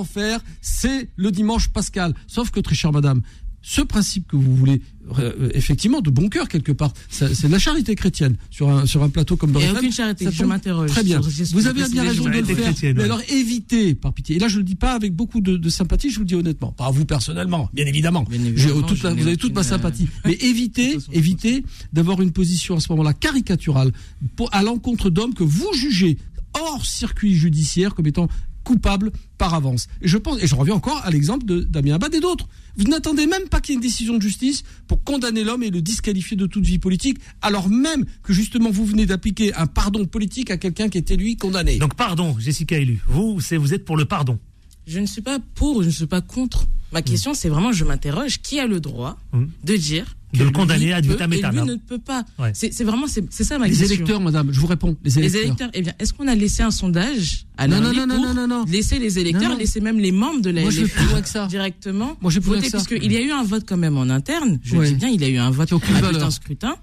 [0.62, 2.14] C'est le dimanche pascal.
[2.28, 3.22] Sauf que, très chère madame,
[3.64, 4.82] ce principe que vous voulez,
[5.20, 9.04] euh, effectivement, de bon cœur quelque part, c'est de la charité chrétienne sur un, sur
[9.04, 11.20] un plateau comme dans Il y a FM, aucune charité, je m'interroge Très bien.
[11.20, 12.74] Vous avez bien raison de le faire.
[12.82, 13.04] mais ouais.
[13.04, 14.38] alors évitez, par pitié.
[14.38, 16.34] Et là, je le dis pas avec beaucoup de, de sympathie, je vous le dis
[16.36, 16.72] honnêtement.
[16.72, 18.24] Pas à vous personnellement, bien évidemment.
[18.24, 20.08] Bien J'ai évidemment, toute je la- n'ai vous avez toute ma euh, sympathie.
[20.26, 23.92] Mais évitez, évitez d'avoir une position à ce moment-là caricaturale
[24.36, 26.18] pour, à l'encontre d'hommes que vous jugez
[26.60, 28.28] hors circuit judiciaire comme étant
[28.72, 29.88] coupables par avance.
[30.02, 32.48] Et je pense, et je reviens encore à l'exemple de Damien Abad et d'autres.
[32.78, 35.70] Vous n'attendez même pas qu'il y ait une décision de justice pour condamner l'homme et
[35.72, 40.06] le disqualifier de toute vie politique, alors même que justement vous venez d'appliquer un pardon
[40.06, 41.78] politique à quelqu'un qui était lui condamné.
[41.80, 43.02] Donc pardon, Jessica élu.
[43.08, 44.40] Vous, c'est vous êtes pour le pardon.
[44.88, 46.68] Je ne suis pas pour, je ne suis pas contre.
[46.94, 49.46] Ma question, c'est vraiment, je m'interroge, qui a le droit Mm.
[49.64, 52.24] de dire De le condamner peut vitam et lui ne peut pas.
[52.40, 52.52] Ouais.
[52.54, 53.96] C'est vraiment, c'est c'est ça ma les question.
[53.96, 54.96] électeurs, madame, je vous réponds.
[55.04, 55.40] Les électeurs.
[55.42, 58.18] Les électeurs, eh bien, est-ce qu'on a laissé un sondage à Non, non, non, pour
[58.26, 58.66] non, non, non.
[58.66, 59.58] laisser les électeurs, Non, non.
[59.60, 60.82] laisser même les membres de la Moi, je
[61.22, 61.48] que ça.
[61.48, 62.78] directement Moi, je voter, que ça.
[62.86, 64.60] puisqu'il y a eu un vote quand même en interne.
[64.64, 64.88] Je Ouais.
[64.90, 66.76] dis bien, il y a eu un vote à bulletin scrutin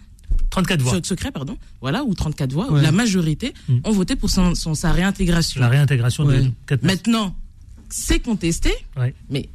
[0.50, 0.92] 34 voix.
[1.02, 1.56] se- secret, pardon.
[1.80, 2.70] Voilà, ou 34 voix.
[2.72, 3.78] où la majorité Mm.
[3.84, 5.60] ont voté pour son, son- sa réintégration.
[5.60, 6.42] La réintégration Ouais.
[6.42, 7.34] de 4 Maintenant,
[7.88, 9.14] c'est contesté, Ouais.
[9.30, 9.48] mais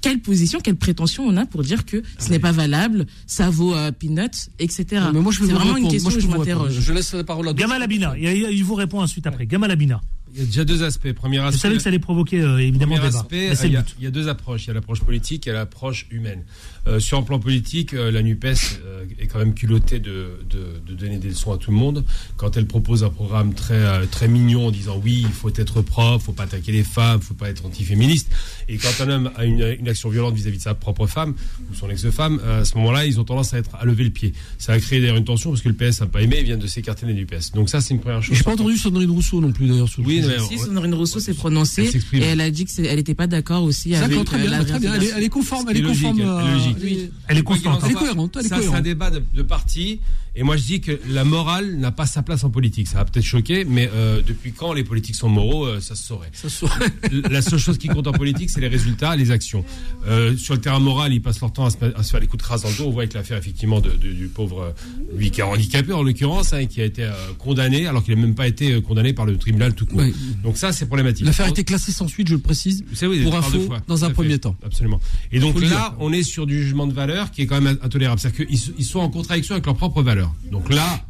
[0.00, 3.74] quelle position, quelle prétention on a pour dire que ce n'est pas valable, ça vaut
[3.74, 4.86] euh, peanuts, etc.
[5.12, 5.78] Mais moi, je vais c'est vous vraiment répondre.
[5.86, 6.48] une question Moi, je vous répondre.
[6.64, 6.80] m'interroge.
[6.80, 7.52] Je laisse la parole à.
[7.52, 9.46] Gamal Abina, il vous répond ensuite après.
[9.46, 10.00] Gamal Abina.
[10.34, 11.12] Il y a déjà deux aspects.
[11.12, 13.06] Premier Je aspect, savais que ça allait provoquer euh, évidemment débat.
[13.08, 13.94] aspect, il y, a, but.
[13.98, 14.64] il y a deux approches.
[14.64, 16.44] Il y a l'approche politique et l'approche humaine.
[16.86, 18.80] Euh, sur un plan politique, euh, la NUPES
[19.18, 22.04] est quand même culottée de, de, de donner des leçons à tout le monde.
[22.36, 26.20] Quand elle propose un programme très, très mignon en disant oui, il faut être propre,
[26.22, 28.30] il faut pas attaquer les femmes, il faut pas être antiféministe.
[28.68, 31.34] Et quand un homme a une, une action violente vis-à-vis de sa propre femme
[31.70, 34.32] ou son ex-femme, à ce moment-là, ils ont tendance à, être, à lever le pied.
[34.58, 36.56] Ça a créé d'ailleurs une tension parce que le PS n'a pas aimé et vient
[36.56, 37.52] de s'écarter de la NUPES.
[37.54, 38.36] Donc ça, c'est une première chose.
[38.36, 39.88] J'ai pas entendu Sandrine Rousseau non plus d'ailleurs.
[39.98, 42.96] le Oui, Si Sandrine Rousseau s'est prononcée Elle et elle a dit que c'est- elle
[42.96, 44.94] n'était pas d'accord aussi avec D'accord, très bien, la très bien.
[44.94, 46.20] Elle est, elle est conforme, elle est logique, conforme.
[46.42, 46.76] elle est logique.
[46.82, 47.10] Oui.
[47.28, 47.80] Elle est constante.
[47.84, 50.00] Elle soit, cohérente, elle est ça, c'est un débat de, de parti.
[50.36, 52.86] Et moi, je dis que la morale n'a pas sa place en politique.
[52.86, 56.04] Ça va peut-être choquer, mais euh, depuis quand les politiques sont moraux, euh, ça se
[56.06, 56.30] saurait.
[56.32, 56.66] Ça se-
[57.30, 59.64] La seule chose qui compte en politique, c'est les résultats, les actions.
[60.06, 62.28] Euh, sur le terrain moral, ils passent leur temps à se, à se faire les
[62.28, 62.84] coups de crasse dans le dos.
[62.86, 64.72] On voit avec l'affaire, effectivement, de, de- du pauvre,
[65.16, 68.20] lui qui est handicapé en l'occurrence, hein, qui a été euh, condamné, alors qu'il n'a
[68.20, 70.00] même pas été condamné par le tribunal tout court.
[70.12, 70.36] Oui.
[70.42, 71.26] Donc ça, c'est problématique.
[71.26, 72.84] L'affaire a été classée sans suite, je le précise.
[73.02, 73.80] Oui, pour info, fois.
[73.86, 74.14] dans un fait.
[74.14, 74.56] premier temps.
[74.64, 75.00] Absolument.
[75.32, 75.94] Et donc là, dire.
[76.00, 78.20] on est sur du jugement de valeur qui est quand même intolérable.
[78.20, 80.34] C'est-à-dire qu'ils ils sont en contradiction avec leurs propres valeurs.
[80.50, 81.04] Donc là,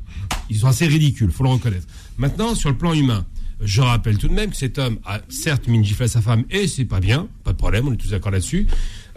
[0.48, 1.86] ils sont assez ridicules, faut le reconnaître.
[2.18, 3.24] Maintenant, sur le plan humain,
[3.62, 5.64] je rappelle tout de même que cet homme a certes
[6.00, 8.66] à sa femme et c'est pas bien, pas de problème, on est tous d'accord là-dessus.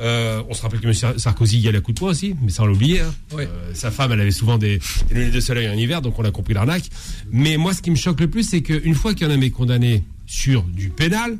[0.03, 1.17] Euh, on se rappelle que M.
[1.17, 2.99] Sarkozy y allait à coup de poing aussi, mais l'a oublié.
[3.01, 3.13] hein.
[3.31, 3.47] Ouais.
[3.47, 6.25] Euh, sa femme, elle avait souvent des, des lunettes de soleil en hiver, donc on
[6.25, 6.83] a compris l'arnaque.
[7.31, 10.03] Mais moi, ce qui me choque le plus, c'est qu'une fois qu'un homme est condamné
[10.25, 11.37] sur du pénal,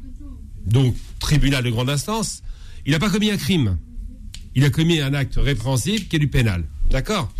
[0.65, 2.41] donc tribunal de grande instance,
[2.86, 3.78] il n'a pas commis un crime.
[4.56, 6.63] Il a commis un acte répréhensible qui est du pénal.
[6.89, 7.34] D'accord?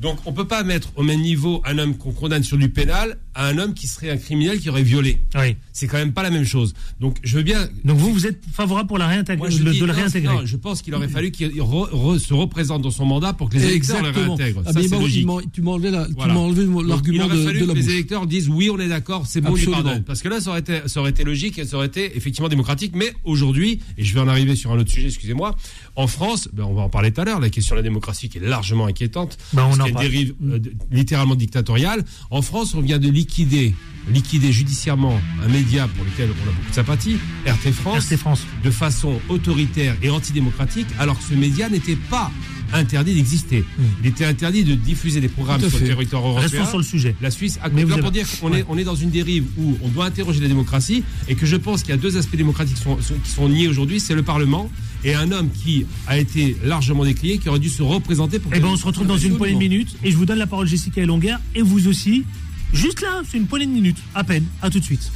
[0.00, 2.68] Donc on ne peut pas mettre au même niveau un homme qu'on condamne sur du
[2.68, 5.18] pénal à un homme qui serait un criminel qui aurait violé.
[5.34, 5.56] Oui.
[5.72, 6.74] C'est quand même pas la même chose.
[7.00, 7.68] Donc je veux bien.
[7.84, 9.98] Donc vous, vous êtes favorable pour la réintégrer, Moi, je de, dis- de le non,
[9.98, 13.32] réintégrer non, je pense qu'il aurait fallu qu'il re- re- se représente dans son mandat
[13.32, 14.62] pour que les électeurs le réintègrent.
[14.66, 15.26] Ah, Ça, il logique.
[15.52, 16.34] tu m'as enlevé, la- tu Voilà.
[16.34, 18.48] m'as enlevé mon- Donc, l'argument il aurait de, fallu de la que les électeurs disent
[18.48, 19.82] oui, on est d'accord, c'est bon, Absolument.
[19.82, 20.04] pardonne.
[20.04, 22.48] Parce que là, ça aurait, été, ça aurait été logique et ça aurait été effectivement
[22.48, 22.92] démocratique.
[22.94, 25.56] Mais aujourd'hui, et je vais en arriver sur un autre sujet, excusez-moi,
[25.96, 28.28] en France, ben, on va en parler tout à l'heure, la question de la démocratie
[28.28, 30.10] qui est largement inquiétante, Ben, on en qu'il y a une parle.
[30.10, 30.58] dérive euh,
[30.90, 32.04] littéralement dictatoriale.
[32.30, 33.74] En France, on vient de liquider,
[34.12, 37.16] liquider judiciairement un média pour lequel on a beaucoup de sympathie,
[37.46, 38.42] RT France, RT France.
[38.64, 42.30] de façon autoritaire et antidémocratique, alors que ce média n'était pas
[42.72, 43.64] interdit d'exister.
[44.02, 46.48] Il était interdit de diffuser des programmes sur le territoire européen.
[46.48, 47.14] Restons sur le sujet.
[47.22, 48.60] La Suisse a Mais vous pour dire qu'on Ouais.
[48.60, 51.56] est, on est dans une dérive où on doit interroger la démocratie et que je
[51.56, 54.22] pense qu'il y a deux aspects démocratiques qui sont, qui sont niés aujourd'hui, c'est le
[54.22, 54.70] Parlement
[55.02, 58.52] et un homme qui a été largement décrié, qui aurait dû se représenter pour...
[58.54, 60.46] Eh ben, on se retrouve dans une poignée de minutes et je vous donne la
[60.46, 62.24] parole Jessica Elonguer et vous aussi.
[62.72, 64.44] Juste là, c'est une poignée de minutes, à peine.
[64.62, 65.10] À tout de suite.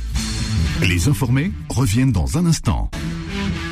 [0.83, 2.91] Les informés reviennent dans un instant.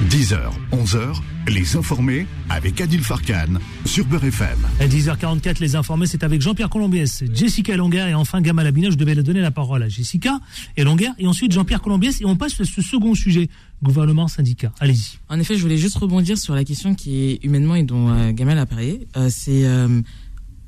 [0.08, 0.38] 10h,
[0.72, 4.58] 11h, les informés avec Adil Farkan sur Beurre FM.
[4.80, 8.90] À 10h44, les informés, c'est avec Jean-Pierre Colombiès, Jessica Elonguer et enfin Gamal Abina.
[8.90, 10.40] Je devais le donner la parole à Jessica
[10.76, 13.48] Elonguer et ensuite Jean-Pierre Colombiès et on passe à ce second sujet,
[13.82, 14.72] gouvernement, syndicat.
[14.80, 15.18] Allez-y.
[15.28, 18.32] En effet, je voulais juste rebondir sur la question qui est humainement et dont euh,
[18.32, 19.06] Gamal a parlé.
[19.16, 20.00] Euh, c'est euh,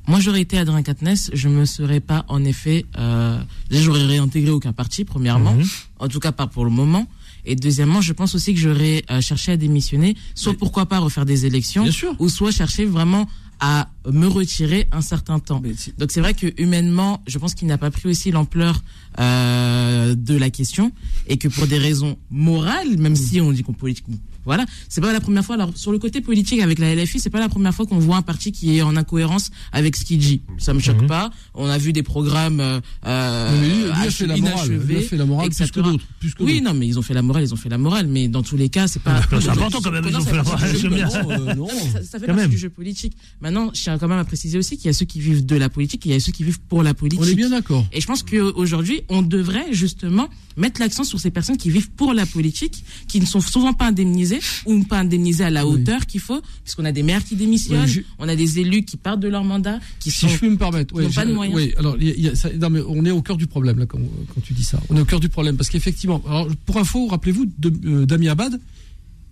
[0.09, 3.38] moi, j'aurais été Adrien Quatennens, je me serais pas en effet, euh,
[3.71, 5.65] j'aurais réintégré aucun parti premièrement, Mhm.
[6.01, 7.07] en tout cas pas pour le moment.
[7.45, 11.25] Et deuxièmement, je pense aussi que j'aurais euh, cherché à démissionner, soit pourquoi pas refaire
[11.27, 12.15] des élections, Bien sûr.
[12.21, 15.62] ou soit chercher vraiment à me retirer un certain temps.
[15.99, 18.83] Donc c'est vrai que humainement, je pense qu'il n'a pas pris aussi l'ampleur
[19.21, 20.91] euh, de la question
[21.29, 24.05] et que pour des raisons morales, même si on dit qu'on politique,
[24.44, 25.55] voilà, c'est pas la première fois.
[25.57, 28.16] Alors sur le côté politique avec la LFI, c'est pas la première fois qu'on voit
[28.16, 30.42] un parti qui est en incohérence avec ce qu'il dit.
[30.59, 31.07] Ça me choque Mhm.
[31.07, 31.31] pas.
[31.55, 34.55] On a vu des programmes euh, Mais lui, lui a ach- fait la morale.
[34.66, 35.81] inachevés, Lui a fait la morale plus que etc.
[35.85, 36.05] d'autres.
[36.20, 38.07] Plus que Oui, non, mais ils ont fait la morale, ils ont fait la morale,
[38.07, 39.20] mais dans tous les cas, c'est pas.
[39.40, 41.09] C'est important quand même, ils ont fait la morale, j'aime bien.
[41.09, 41.68] Non, euh, non.
[42.11, 43.14] Ça, fait partie du jeu politique.
[43.40, 45.57] Maintenant, je tiens quand même à préciser aussi qu'il y a ceux qui vivent de
[45.57, 47.20] la politique et il y a ceux qui vivent pour la politique.
[47.22, 47.87] On est bien d'accord.
[47.92, 52.12] Et je pense qu'aujourd'hui, on devrait justement mettre l'accent sur ces personnes qui vivent pour
[52.14, 54.32] la politique, qui ne sont souvent pas indemnisées
[54.66, 55.75] ou pas indemnisées à la Oui.
[55.75, 58.85] hauteur qu'il faut, puisqu'on a des maires qui démissionnent, Oui, je- on a des élus
[58.85, 60.29] qui partent de leur mandat, qui Si sont...
[60.29, 61.57] je puis me permettre, n'ont pas de moyens.
[61.57, 63.37] Oui, alors il y a- il y a ça- non, mais on est au cœur
[63.37, 63.99] du problème là quand,
[64.35, 64.81] quand tu dis ça.
[64.90, 67.47] On est au cœur du problème parce qu'effectivement, alors, pour info, rappelez-vous,
[67.85, 68.59] euh, Dami Abad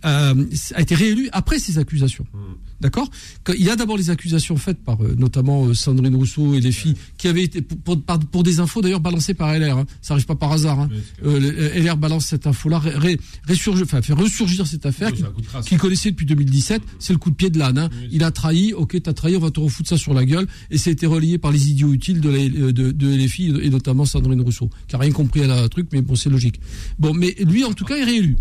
[0.04, 2.26] euh, a été réélu après ces accusations.
[2.80, 3.10] D'accord?
[3.44, 6.60] Quand- Il y a d'abord les accusations faites par euh, notamment euh, Sandrine Rousseau et
[6.60, 9.76] les filles qui avaient été pour, pour, pour des infos d'ailleurs balancées par LR.
[9.78, 9.86] hein.
[10.00, 10.80] Ça arrive pas par hasard.
[10.80, 10.88] hein.
[11.26, 15.22] Euh, le- LR balance cette info-là, ré, ré- ressurge- enfin, fait ressurgir cette affaire qui-
[15.68, 16.80] qu'il connaissait depuis 2017.
[16.98, 17.76] C'est le coup de pied de l'âne.
[17.76, 17.90] hein.
[18.10, 18.72] Il a trahi.
[18.72, 19.36] Ok, t'as trahi.
[19.36, 20.46] On va te refoutre ça sur la gueule.
[20.70, 23.68] Et ça a été relayé par les idiots utiles de, la, de, de LFI et
[23.68, 26.60] notamment Sandrine Rousseau, qui a rien compris à la truc, mais bon, c'est logique.
[26.98, 28.36] Bon, mais lui, en tout cas, est réélu.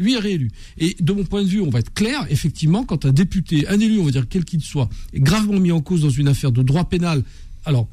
[0.00, 0.50] Lui est réélu.
[0.78, 3.78] Et de mon point de vue, on va être clair, effectivement, quand un député, un
[3.78, 6.50] élu, on va dire quel qu'il soit, est gravement mis en cause dans une affaire
[6.50, 7.22] de droit pénal,
[7.64, 7.86] alors,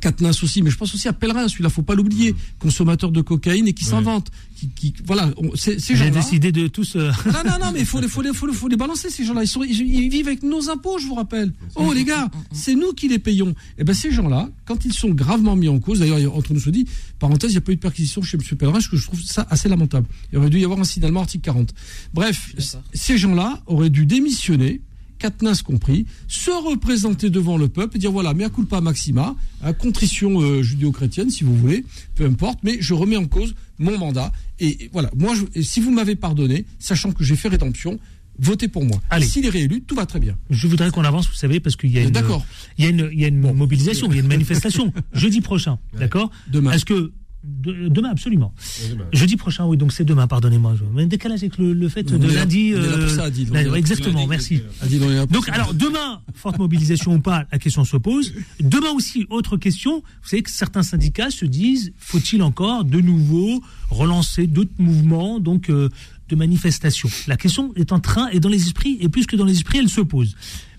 [0.00, 3.66] Katniss aussi, mais je pense aussi à Pellerin, celui-là, faut pas l'oublier, consommateur de cocaïne
[3.66, 4.30] et qui s'invente.
[4.54, 6.10] Qui, qui, voilà, ces gens-là.
[6.10, 6.96] décidé de tous.
[6.96, 9.10] euh, Non, non, non, mais il faut les, faut, les, faut, les, faut les balancer,
[9.10, 9.42] ces gens-là.
[9.44, 11.52] Ils, sont, ils, ils vivent avec nos impôts, je vous rappelle.
[11.76, 13.54] Oh, les gars, c'est nous qui les payons.
[13.78, 16.70] Et ben ces gens-là, quand ils sont gravement mis en cause, d'ailleurs, entre nous se
[16.70, 16.86] dit,
[17.18, 18.56] parenthèse, il n'y a pas eu de perquisition chez M.
[18.58, 20.06] Pellerin, ce que je trouve ça assez lamentable.
[20.32, 21.74] Il aurait dû y avoir un signalement article 40.
[22.12, 22.54] Bref,
[22.92, 24.80] ces gens-là auraient dû démissionner.
[25.18, 30.40] Katniss compris, se représenter devant le peuple et dire voilà, mea culpa maxima, à contrition
[30.40, 34.32] euh, judéo-chrétienne si vous voulez, peu importe, mais je remets en cause mon mandat.
[34.58, 37.98] Et, et voilà, moi, je- et si vous m'avez pardonné, sachant que j'ai fait rédemption,
[38.38, 39.00] votez pour moi.
[39.10, 39.26] Allez.
[39.26, 40.36] S'il est réélu, tout va très bien.
[40.50, 42.44] Je voudrais qu'on avance, vous savez, parce qu'il y a une, D'accord.
[42.78, 45.40] il y a une, il y a une mobilisation, il y a une manifestation jeudi
[45.40, 46.30] prochain, d'accord?
[46.50, 46.72] Demain.
[46.72, 47.12] Est-ce que
[47.46, 48.52] de- demain absolument.
[48.90, 49.04] Demain.
[49.12, 50.74] Jeudi prochain, oui, donc c'est demain, pardonnez-moi.
[50.94, 52.72] Mais décalage avec le, le fait On de lundi.
[52.74, 54.62] euh, exactement, merci.
[54.82, 58.32] Là pour Donc alors demain, forte mobilisation ou pas, la question se pose.
[58.60, 60.02] Demain aussi, autre question.
[60.22, 65.70] Vous savez que certains syndicats se disent, faut-il encore de nouveau relancer d'autres mouvements, donc
[65.70, 65.88] euh,
[66.28, 67.08] de manifestations?
[67.26, 69.78] La question est en train, et dans les esprits, et plus que dans les esprits,
[69.78, 70.34] elle se pose.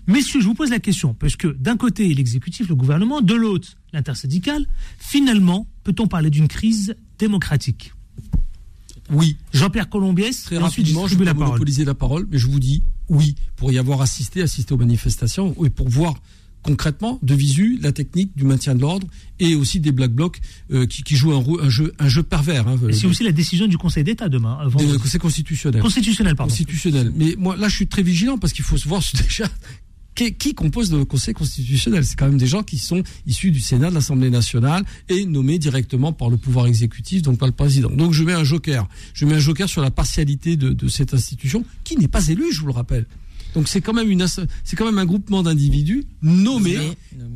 [0.08, 3.76] Messieurs, je vous pose la question, parce que d'un côté l'exécutif, le gouvernement, de l'autre
[3.92, 4.66] l'intersyndicale,
[4.98, 7.92] finalement, peut-on parler d'une crise démocratique?
[9.10, 9.36] Oui.
[9.52, 11.52] Jean-Pierre Colombiès, Très rapidement, je vais la pas parole.
[11.54, 15.54] monopoliser la parole, mais je vous dis oui, pour y avoir assisté, assister aux manifestations,
[15.64, 16.14] et pour voir
[16.62, 19.06] concrètement, de visu, la technique du maintien de l'ordre
[19.38, 20.40] et aussi des black blocs
[20.72, 22.66] euh, qui, qui jouent un, jeu, un jeu pervers.
[22.66, 24.58] Hein, c'est aussi la décision du Conseil d'État demain.
[24.78, 25.80] euh, c'est constitutionnel.
[25.80, 26.50] Constitutionnel, pardon.
[26.50, 27.12] Constitutionnel.
[27.14, 29.48] Mais moi, là, je suis très vigilant parce qu'il faut se voir déjà
[30.18, 32.04] qui, qui compose le Conseil constitutionnel.
[32.04, 35.58] C'est quand même des gens qui sont issus du Sénat, de l'Assemblée nationale et nommés
[35.58, 37.90] directement par le pouvoir exécutif, donc par le président.
[37.90, 38.88] Donc je mets un joker.
[39.14, 42.52] Je mets un joker sur la partialité de, de cette institution qui n'est pas élue,
[42.52, 43.06] je vous le rappelle.
[43.54, 46.76] Donc c'est quand même une asso- c'est quand même un groupement d'individus nommés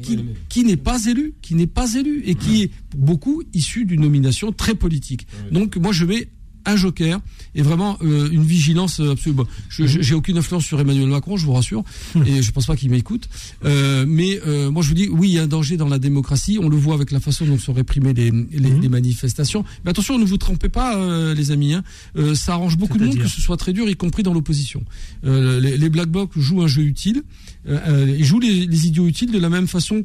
[0.02, 0.18] qui,
[0.48, 4.02] qui n'est pas élu, qui n'est pas élu et qui est pour beaucoup issu d'une
[4.02, 5.26] nomination très politique.
[5.52, 6.28] Donc moi je mets
[6.64, 7.20] un joker
[7.54, 9.34] et vraiment euh, une vigilance absolue.
[9.34, 11.84] Bon, je je- j'ai aucune influence sur Emmanuel Macron, je vous rassure,
[12.26, 13.28] et je pense pas qu'il m'écoute.
[13.64, 15.98] Euh, mais euh, moi je vous dis, oui, il y a un danger dans la
[15.98, 16.58] démocratie.
[16.60, 19.64] On le voit avec la façon dont sont réprimées les, les, les manifestations.
[19.84, 21.74] Mais attention, ne vous trompez pas, euh, les amis.
[21.74, 21.82] Hein.
[22.16, 24.82] Euh, ça arrange beaucoup de monde que ce soit très dur, y compris dans l'opposition.
[25.24, 27.22] Euh, les, les Black Blocs jouent un jeu utile.
[27.68, 30.04] Euh, euh, ils jouent les, les idiots utiles de la même façon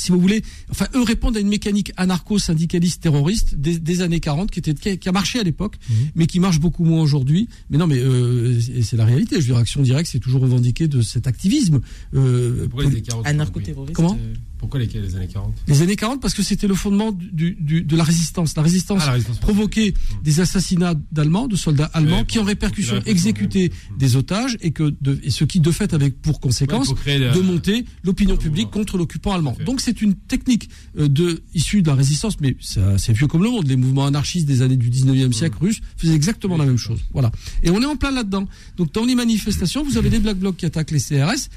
[0.00, 4.50] si vous voulez, enfin, eux répondent à une mécanique anarcho-syndicaliste terroriste des, des années 40
[4.50, 5.76] qui était qui a, qui a marché à l'époque,
[6.14, 7.48] mais qui marche beaucoup moins aujourd'hui.
[7.70, 9.36] Mais non, mais euh, c'est c'est la réalité.
[9.36, 11.80] Je veux dire, Action Directe, c'est toujours revendiqué de cet activisme.
[12.14, 13.94] Euh, Pourquoi les poli- années 40 Anarcho-terroriste.
[13.94, 14.18] Comment?
[14.20, 17.56] euh, Pourquoi les, les années 40 les années 40 parce que c'était le fondement du,
[17.58, 18.54] du- de la résistance.
[18.56, 22.44] La résistance, Ah, la résistance provoquait des assassinats d'Allemands, de soldats allemands, Ouais, qui en
[22.44, 23.98] répercussion exécutaient ouais.
[23.98, 27.32] des otages et que de, et ce qui de fait avait pour conséquence Ouais, la-
[27.32, 28.80] de monter l'opinion publique mouvement.
[28.80, 29.56] contre l'occupant allemand.
[29.64, 30.68] Donc c'est une technique
[30.98, 33.66] euh, de issue de la résistance, mais c'est vieux comme le monde.
[33.66, 37.00] Les mouvements anarchistes des années du 19e siècle russes faisaient exactement la même chose.
[37.12, 37.32] Voilà.
[37.62, 38.46] Et on est en plein là-dedans.
[38.76, 41.48] Donc dans les manifestations, vous avez des black blocs qui attaquent les CRS.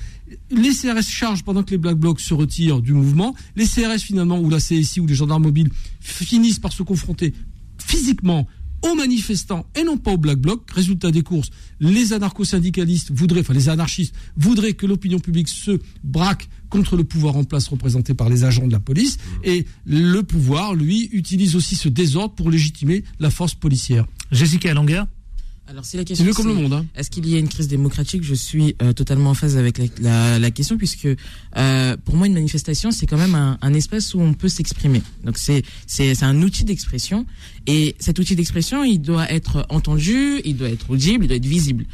[0.51, 3.35] Les CRS chargent pendant que les black blocs se retirent du mouvement.
[3.55, 5.69] Les CRS finalement, ou la CSI ou les gendarmes mobiles
[5.99, 7.33] finissent par se confronter
[7.77, 8.47] physiquement
[8.83, 10.69] aux manifestants et non pas aux black blocs.
[10.71, 16.49] Résultat des courses, les anarcho-syndicalistes voudraient, enfin les anarchistes voudraient que l'opinion publique se braque
[16.69, 20.73] contre le pouvoir en place représenté par les agents de la police et le pouvoir,
[20.73, 24.05] lui, utilise aussi ce désordre pour légitimer la force policière.
[24.31, 25.03] Jessica Langer
[25.65, 26.73] Alors, si la C'est question mieux comme le monde.
[26.73, 26.85] Hein.
[26.93, 29.85] Est-ce qu'il y a une crise démocratique Je suis euh, totalement en phase avec la,
[30.01, 34.13] la, la question puisque euh, pour moi une manifestation c'est quand même un, un espace
[34.13, 35.01] où on peut s'exprimer.
[35.23, 37.25] Donc c'est c'est c'est un outil d'expression
[37.65, 41.45] et cet outil d'expression il doit être entendu, il doit être audible, il doit être
[41.45, 41.85] visible.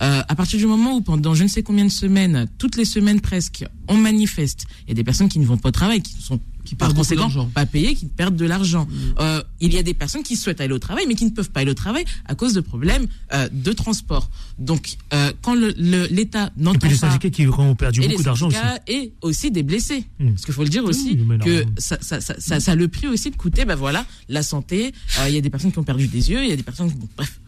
[0.00, 2.86] Euh, à partir du moment où pendant je ne sais combien de semaines, toutes les
[2.86, 6.00] semaines presque, on manifeste, il y a des personnes qui ne vont pas au travail,
[6.00, 8.86] qui sont Qui par conséquent pas payées, qui perdent de l'argent.
[9.20, 11.50] Euh, il y a des personnes qui souhaitent aller au travail, mais qui ne peuvent
[11.50, 14.28] pas aller au travail à cause de problèmes euh, de transport.
[14.58, 18.02] Donc, euh, quand le- le- l'État Et n'entend puis les pas syndicats qui ont perdu
[18.02, 18.58] et beaucoup d'argent aussi.
[18.86, 20.04] et aussi des blessés.
[20.18, 20.30] Mm.
[20.32, 22.88] Parce qu'il faut le dire aussi Oui, que ça, ça, ça, ça, ça a le
[22.88, 24.92] prix aussi de coûter, ben voilà, la santé.
[25.26, 26.90] Il y a des personnes qui ont perdu des yeux, il y a des personnes,
[26.90, 27.40] bon, bref.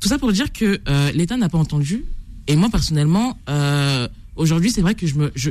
[0.00, 0.80] Tout ça pour dire que
[1.14, 2.04] l'État n'a pas entendu.
[2.46, 3.38] Et moi personnellement,
[4.36, 5.50] aujourd'hui, c'est vrai que je me, je,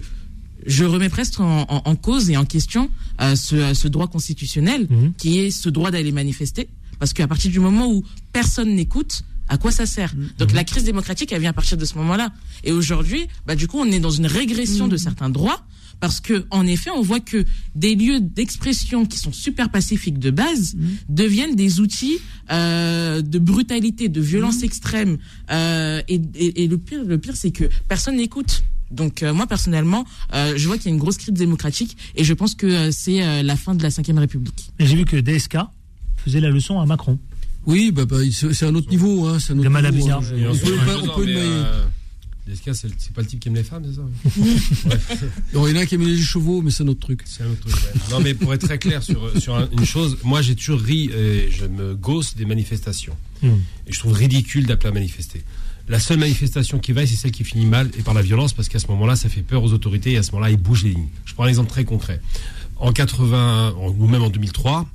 [0.66, 2.90] je remets presque en, en- en cause et en question
[3.22, 5.14] euh, ce, ce droit constitutionnel Mhm.
[5.18, 6.70] qui est ce droit d'aller manifester.
[7.00, 10.84] Parce qu'à partir du moment où personne n'écoute, à quoi ça sert Donc la crise
[10.84, 12.32] démocratique, elle vient à partir de ce moment-là.
[12.64, 15.64] Et aujourd'hui, bah, du coup, on est dans une régression de certains droits.
[16.02, 17.44] Parce que, en effet, on voit que
[17.76, 20.76] des lieux d'expression qui sont super pacifiques de base
[21.10, 22.20] deviennent des outils
[22.52, 25.18] euh, de brutalité, de violence extrême.
[25.52, 28.64] Euh, et, et, et le pire, le pire, c'est que personne n'écoute.
[28.92, 32.24] Donc euh, moi personnellement, euh, je vois qu'il y a une grosse crise démocratique et
[32.24, 34.72] je pense que euh, c'est euh, la fin de la Ve République.
[34.80, 35.58] J'ai vu que DSK
[36.18, 37.20] faisait la leçon à Macron.
[37.66, 39.26] Oui, bah, bah, c'est un autre niveau.
[39.28, 39.70] Hein, un autre
[40.10, 40.20] hein.
[41.26, 41.84] Le euh,
[42.48, 44.46] DSK, c'est le- c'est pas le type qui aime les femmes, c'est ça
[45.54, 47.22] il y en a qui aiment les chevaux, mais c'est un autre truc.
[47.26, 47.76] C'est un autre truc.
[47.76, 48.02] ouais.
[48.12, 51.12] Non, mais pour être très clair sur, sur un- une chose, moi j'ai toujours ri
[51.16, 53.16] et je me gosse des manifestations.
[53.44, 53.50] Hmm.
[53.88, 55.44] Et je trouve ridicule d'appeler à manifester.
[55.90, 58.70] La seule manifestation qui vaille, c'est celle qui finit mal et par la violence, parce
[58.70, 60.92] qu'à ce moment-là, ça fait peur aux autorités et à ce moment-là, ils bougent les
[60.92, 61.08] lignes.
[61.26, 62.22] Je prends un exemple très concret.
[62.78, 64.88] En 80, en- ou même en 2003,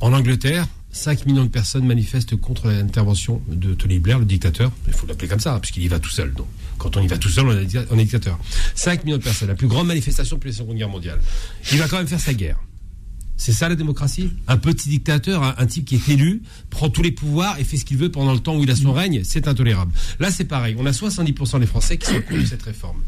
[0.00, 4.72] en Angleterre, 5 millions de personnes manifestent contre l'intervention de Tony Blair, le dictateur.
[4.88, 6.32] Il faut l'appeler comme ça, puisqu'il y va tout seul.
[6.34, 6.46] Donc,
[6.78, 8.38] quand on y va tout seul, on est dictateur.
[8.74, 11.20] 5 millions de personnes, la plus grande manifestation depuis la Seconde Guerre mondiale.
[11.72, 12.58] Il va quand même faire sa guerre.
[13.38, 14.30] C'est ça la démocratie?
[14.48, 17.76] Un petit dictateur, un, un type qui est élu, prend tous les pouvoirs et fait
[17.76, 19.92] ce qu'il veut pendant le temps où il a son règne, c'est intolérable.
[20.18, 20.74] Là, c'est pareil.
[20.76, 23.00] On a 70% des Français qui sont contre cette réforme.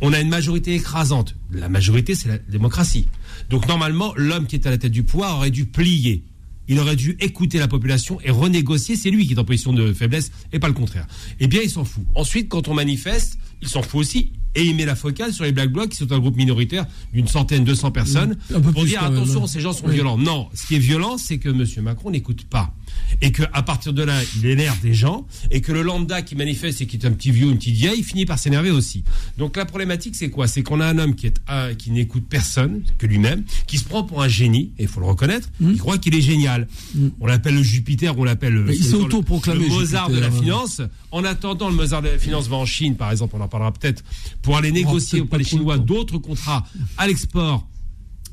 [0.00, 1.36] On a une majorité écrasante.
[1.52, 3.06] La majorité, c'est la démocratie.
[3.48, 6.24] Donc normalement, l'homme qui est à la tête du pouvoir aurait dû plier.
[6.68, 8.96] Il aurait dû écouter la population et renégocier.
[8.96, 11.06] C'est lui qui est en position de faiblesse et pas le contraire.
[11.38, 12.02] Eh bien, il s'en fout.
[12.16, 15.52] Ensuite, quand on manifeste, il s'en fout aussi et il met la focale sur les
[15.52, 18.36] Black Blocs qui sont un groupe minoritaire d'une centaine, 200 personnes
[18.72, 19.46] pour dire attention, hein.
[19.46, 20.18] ces gens sont violents.
[20.18, 21.64] Non, ce qui est violent, c'est que M.
[21.82, 22.72] Macron n'écoute pas.
[23.20, 26.34] Et que à partir de là, il énerve des gens, et que le lambda qui
[26.34, 29.04] manifeste et qui est un petit vieux, une petite vieille, finit par s'énerver aussi.
[29.38, 30.46] Donc la problématique, c'est quoi?
[30.46, 33.84] C'est qu'on a un homme qui est ah, qui n'écoute personne que lui-même, qui se
[33.84, 35.48] prend pour un génie, et il faut le reconnaître.
[35.60, 36.68] Il croit qu'il est génial.
[37.20, 38.64] On l'appelle le Jupiter, on l'appelle le,
[39.68, 40.30] Mozart de la hein.
[40.30, 40.80] finance.
[41.10, 43.72] En attendant, le Mozart de la finance va en Chine, par exemple, on en parlera
[43.72, 44.04] peut-être,
[44.42, 46.66] pour aller négocier auprès des Chinois d'autres contrats
[46.98, 47.66] à l'export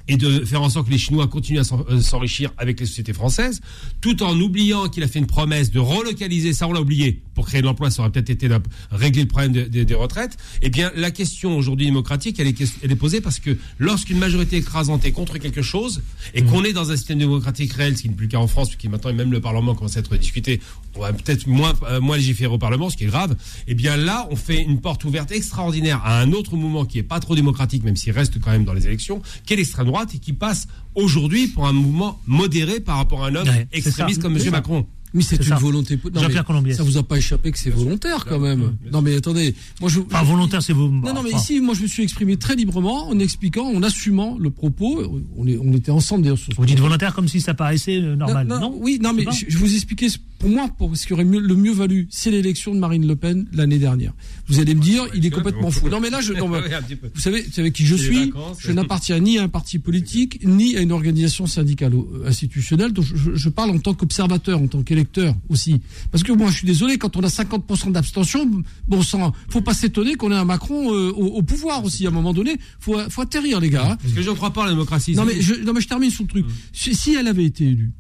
[0.07, 3.13] et de faire en sorte que les Chinois continuent à euh, s'enrichir avec les sociétés
[3.13, 3.61] françaises,
[4.01, 7.45] tout en oubliant qu'il a fait une promesse de relocaliser, ça on l'a oublié, pour
[7.47, 8.57] créer de l'emploi, ça aurait peut-être été de
[8.91, 10.37] régler le problème de- de- des retraites.
[10.61, 14.17] Eh bien, la question aujourd'hui démocratique, elle est, ques- elle est posée parce que lorsqu'une
[14.19, 16.01] majorité écrasante est contre quelque chose,
[16.33, 18.47] et qu'on est dans un système démocratique réel, ce qui n'est plus le cas en
[18.47, 20.59] France, puisque maintenant même le Parlement commence à être discuté,
[20.95, 23.35] on va peut-être moins, euh, moins légiférer au Parlement, ce qui est grave,
[23.67, 27.03] eh bien là, on fait une porte ouverte extraordinaire à un autre mouvement qui est
[27.03, 30.15] pas trop démocratique, même s'il reste quand même dans les élections, qui est l'extrême droite
[30.15, 34.21] et qui passe aujourd'hui pour un mouvement modéré par rapport à un homme Ouais, extrémiste
[34.21, 34.49] comme M.
[34.49, 34.87] Macron.
[35.13, 35.55] Mais c'est une ça.
[35.55, 35.99] volonté.
[36.13, 36.73] Jean-Pierre Colombier.
[36.73, 38.75] Ça vous a pas échappé que c'est volontaire quand même.
[38.91, 39.99] Non mais attendez, moi je.
[39.99, 40.89] Enfin, volontaire, c'est vous.
[40.89, 44.37] Non, non, mais ici, moi, je me suis exprimé très librement en expliquant, en assumant
[44.39, 45.03] le propos.
[45.37, 47.97] On, est, on était ensemble d'ailleurs sur ce Vous dites volontaire comme si ça paraissait
[48.01, 48.47] euh, normal.
[48.47, 49.59] Non, oui, non, mais Je pas.
[49.59, 50.07] vous expliquais,
[50.39, 53.15] pour moi, pour ce qui aurait mieux, le mieux valu, c'est l'élection de Marine Le
[53.15, 54.13] Pen l'année dernière.
[54.47, 55.89] Vous allez me dire, il est complètement fou.
[55.89, 56.47] Non, mais là, je, non,
[57.13, 58.25] vous savez, vous savez qui je suis.
[58.25, 58.57] vacances.
[58.59, 62.93] Je n'appartiens ni à un parti politique, ni à une organisation syndicale ou euh, institutionnelle.
[62.93, 65.02] Donc, je, je parle en tant qu'observateur, en tant qu'électeur
[65.49, 65.81] aussi.
[66.11, 68.49] Parce que moi, je suis désolé, quand on a 50% d'abstention,
[68.87, 72.05] bon sang, faut pas s'étonner qu'on ait un Macron euh, au, au pouvoir aussi.
[72.05, 73.91] À un moment donné, faut, faut atterrir, les gars.
[73.91, 73.97] hein.
[74.01, 75.13] Parce que je ne crois pas à la démocratie.
[75.15, 76.45] Non mais, je, non mais je termine sur le truc.
[76.71, 77.91] Si, si elle avait été élue,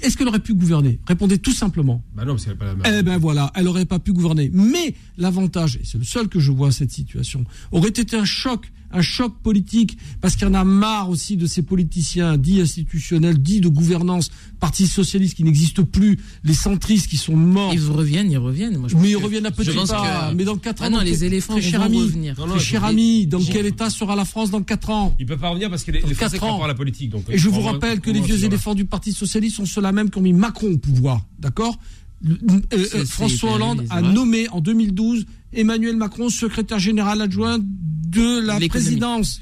[0.00, 0.98] est-ce qu'elle aurait pu gouverner?
[1.06, 2.02] Répondez tout simplement.
[2.16, 4.50] Bah non, parce qu'elle pas la Eh ben voilà, elle aurait pas pu gouverner.
[4.52, 8.24] Mais l'avantage, et c'est le seul que je vois à cette situation, aurait été un
[8.24, 12.60] choc, un choc politique, parce qu'il y en a marre aussi de ces politiciens dits
[12.60, 14.30] institutionnels, dits de gouvernance,
[14.60, 17.72] parti socialiste qui n'existe plus, les centristes qui sont morts.
[17.74, 18.76] Ils reviennent, ils reviennent.
[18.78, 20.30] Moi, je Mais ils reviennent à je petit pense pas.
[20.30, 22.34] que- Mais dans 4 ans, Ah non, dans les éléphants très cher vont ami, revenir.
[22.38, 25.14] Non, non, très je- cher ami, dans quel état sera la France dans 4 ans?
[25.18, 26.66] Il peut pas revenir parce que les, les Français ans.
[26.66, 27.10] la politique.
[27.10, 30.10] Donc, Et je vous rappelle que les vieux éléphants du Parti Socialiste sont ceux-là même
[30.10, 31.24] qui ont mis Macron au pouvoir.
[31.38, 31.78] D'accord?
[32.24, 38.58] Euh, euh, François Hollande a nommé en 2012 Emmanuel Macron secrétaire général adjoint de la
[38.68, 39.40] présidence.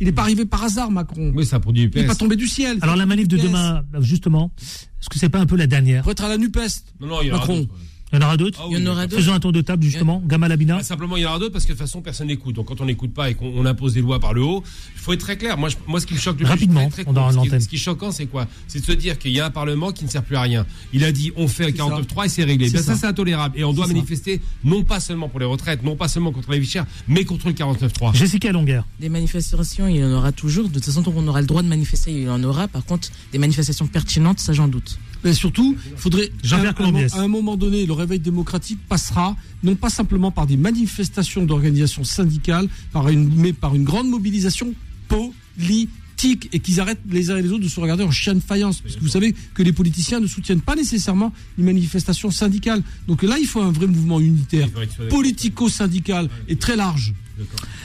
[0.00, 1.32] Il n'est pas arrivé par hasard, Macron.
[1.34, 2.78] Oui, ça produit du Il n'est pas tombé du ciel.
[2.80, 6.02] Alors la manif de demain, justement, est-ce que c'est pas un peu la dernière?
[6.02, 6.58] Pour être à la NUPES.
[7.00, 7.68] Non, non, il y en aura Macron.
[8.12, 9.08] Il y en aura d'autres Ah Il y en oui, aura d'accord.
[9.10, 9.22] d'autres.
[9.22, 10.22] Faisons un tour de table, justement.
[10.26, 12.26] Gamal Abina Bah, simplement, il y en aura d'autres parce que de toute façon, personne
[12.28, 12.54] n'écoute.
[12.54, 14.62] Donc, quand on n'écoute pas et qu'on on impose des lois par le haut,
[14.94, 15.56] il faut être très clair.
[15.56, 17.24] Moi, je- moi ce qui me choque le plus, Rapidement, suis très on court.
[17.26, 17.60] Ce qui- l'antenne.
[17.60, 18.46] Ce qui est choquant, c'est quoi?
[18.68, 20.66] C'est de se dire qu'il y a un Parlement qui ne sert plus à rien.
[20.92, 21.84] Il a dit on fait le C'est ça.
[21.84, 22.70] 49.3 et c'est réglé.
[22.70, 22.96] Ben, ça, ça.
[23.00, 23.58] c'est intolérable.
[23.58, 23.92] Et on doit ça.
[23.94, 27.24] manifester non pas seulement pour les retraites, non pas seulement contre les vie chère, mais
[27.24, 28.12] contre le 49.3.
[28.14, 28.82] Jessica Longuer.
[29.00, 30.68] Des manifestations, il y en aura toujours.
[30.68, 32.68] De toute façon, tant qu'on aura le droit de manifester, il y en aura.
[32.68, 34.98] Par contre, des manifestations pertinentes, ça j'en doute.
[35.24, 37.14] Mais surtout, il faudrait, Jean-Pierre à, un- Colombiès.
[37.14, 42.04] à un moment donné, le réveil démocratique passera, non pas simplement par des manifestations d'organisations
[42.04, 44.74] syndicales, par une, mais par une grande mobilisation
[45.08, 48.40] politique et qu'ils arrêtent les uns et les autres de se regarder en chien de
[48.40, 48.80] faïence.
[48.80, 52.82] Parce que vous savez que les politiciens ne soutiennent pas nécessairement les manifestations syndicales.
[53.08, 54.68] Donc là, il faut un vrai mouvement unitaire,
[55.08, 57.14] politico-syndical et très large.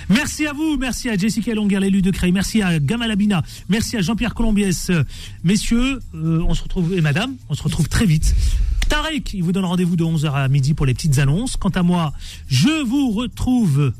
[0.09, 3.97] Merci à vous, merci à Jessica Longuer, l'élu de Creil, merci à Gamal Abina, merci
[3.97, 4.91] à Jean-Pierre Colombiès.
[5.43, 8.35] Messieurs, euh, on se retrouve, et madame, on se retrouve très vite.
[8.89, 11.57] Tarek, il vous donne rendez-vous de 11h à midi pour les petites annonces.
[11.57, 12.13] Quant à moi,
[12.47, 13.93] je vous retrouve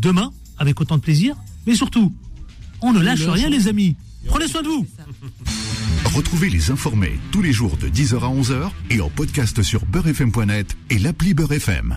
[0.00, 2.12] demain avec autant de plaisir, mais surtout,
[2.80, 3.96] on ne lâche rien les amis.
[4.26, 4.86] Prenez soin de vous.
[6.14, 10.76] Retrouvez les informés tous les jours de 10h à 11h et en podcast sur beurrefm.net
[10.90, 11.92] et l'appli Beurrefm.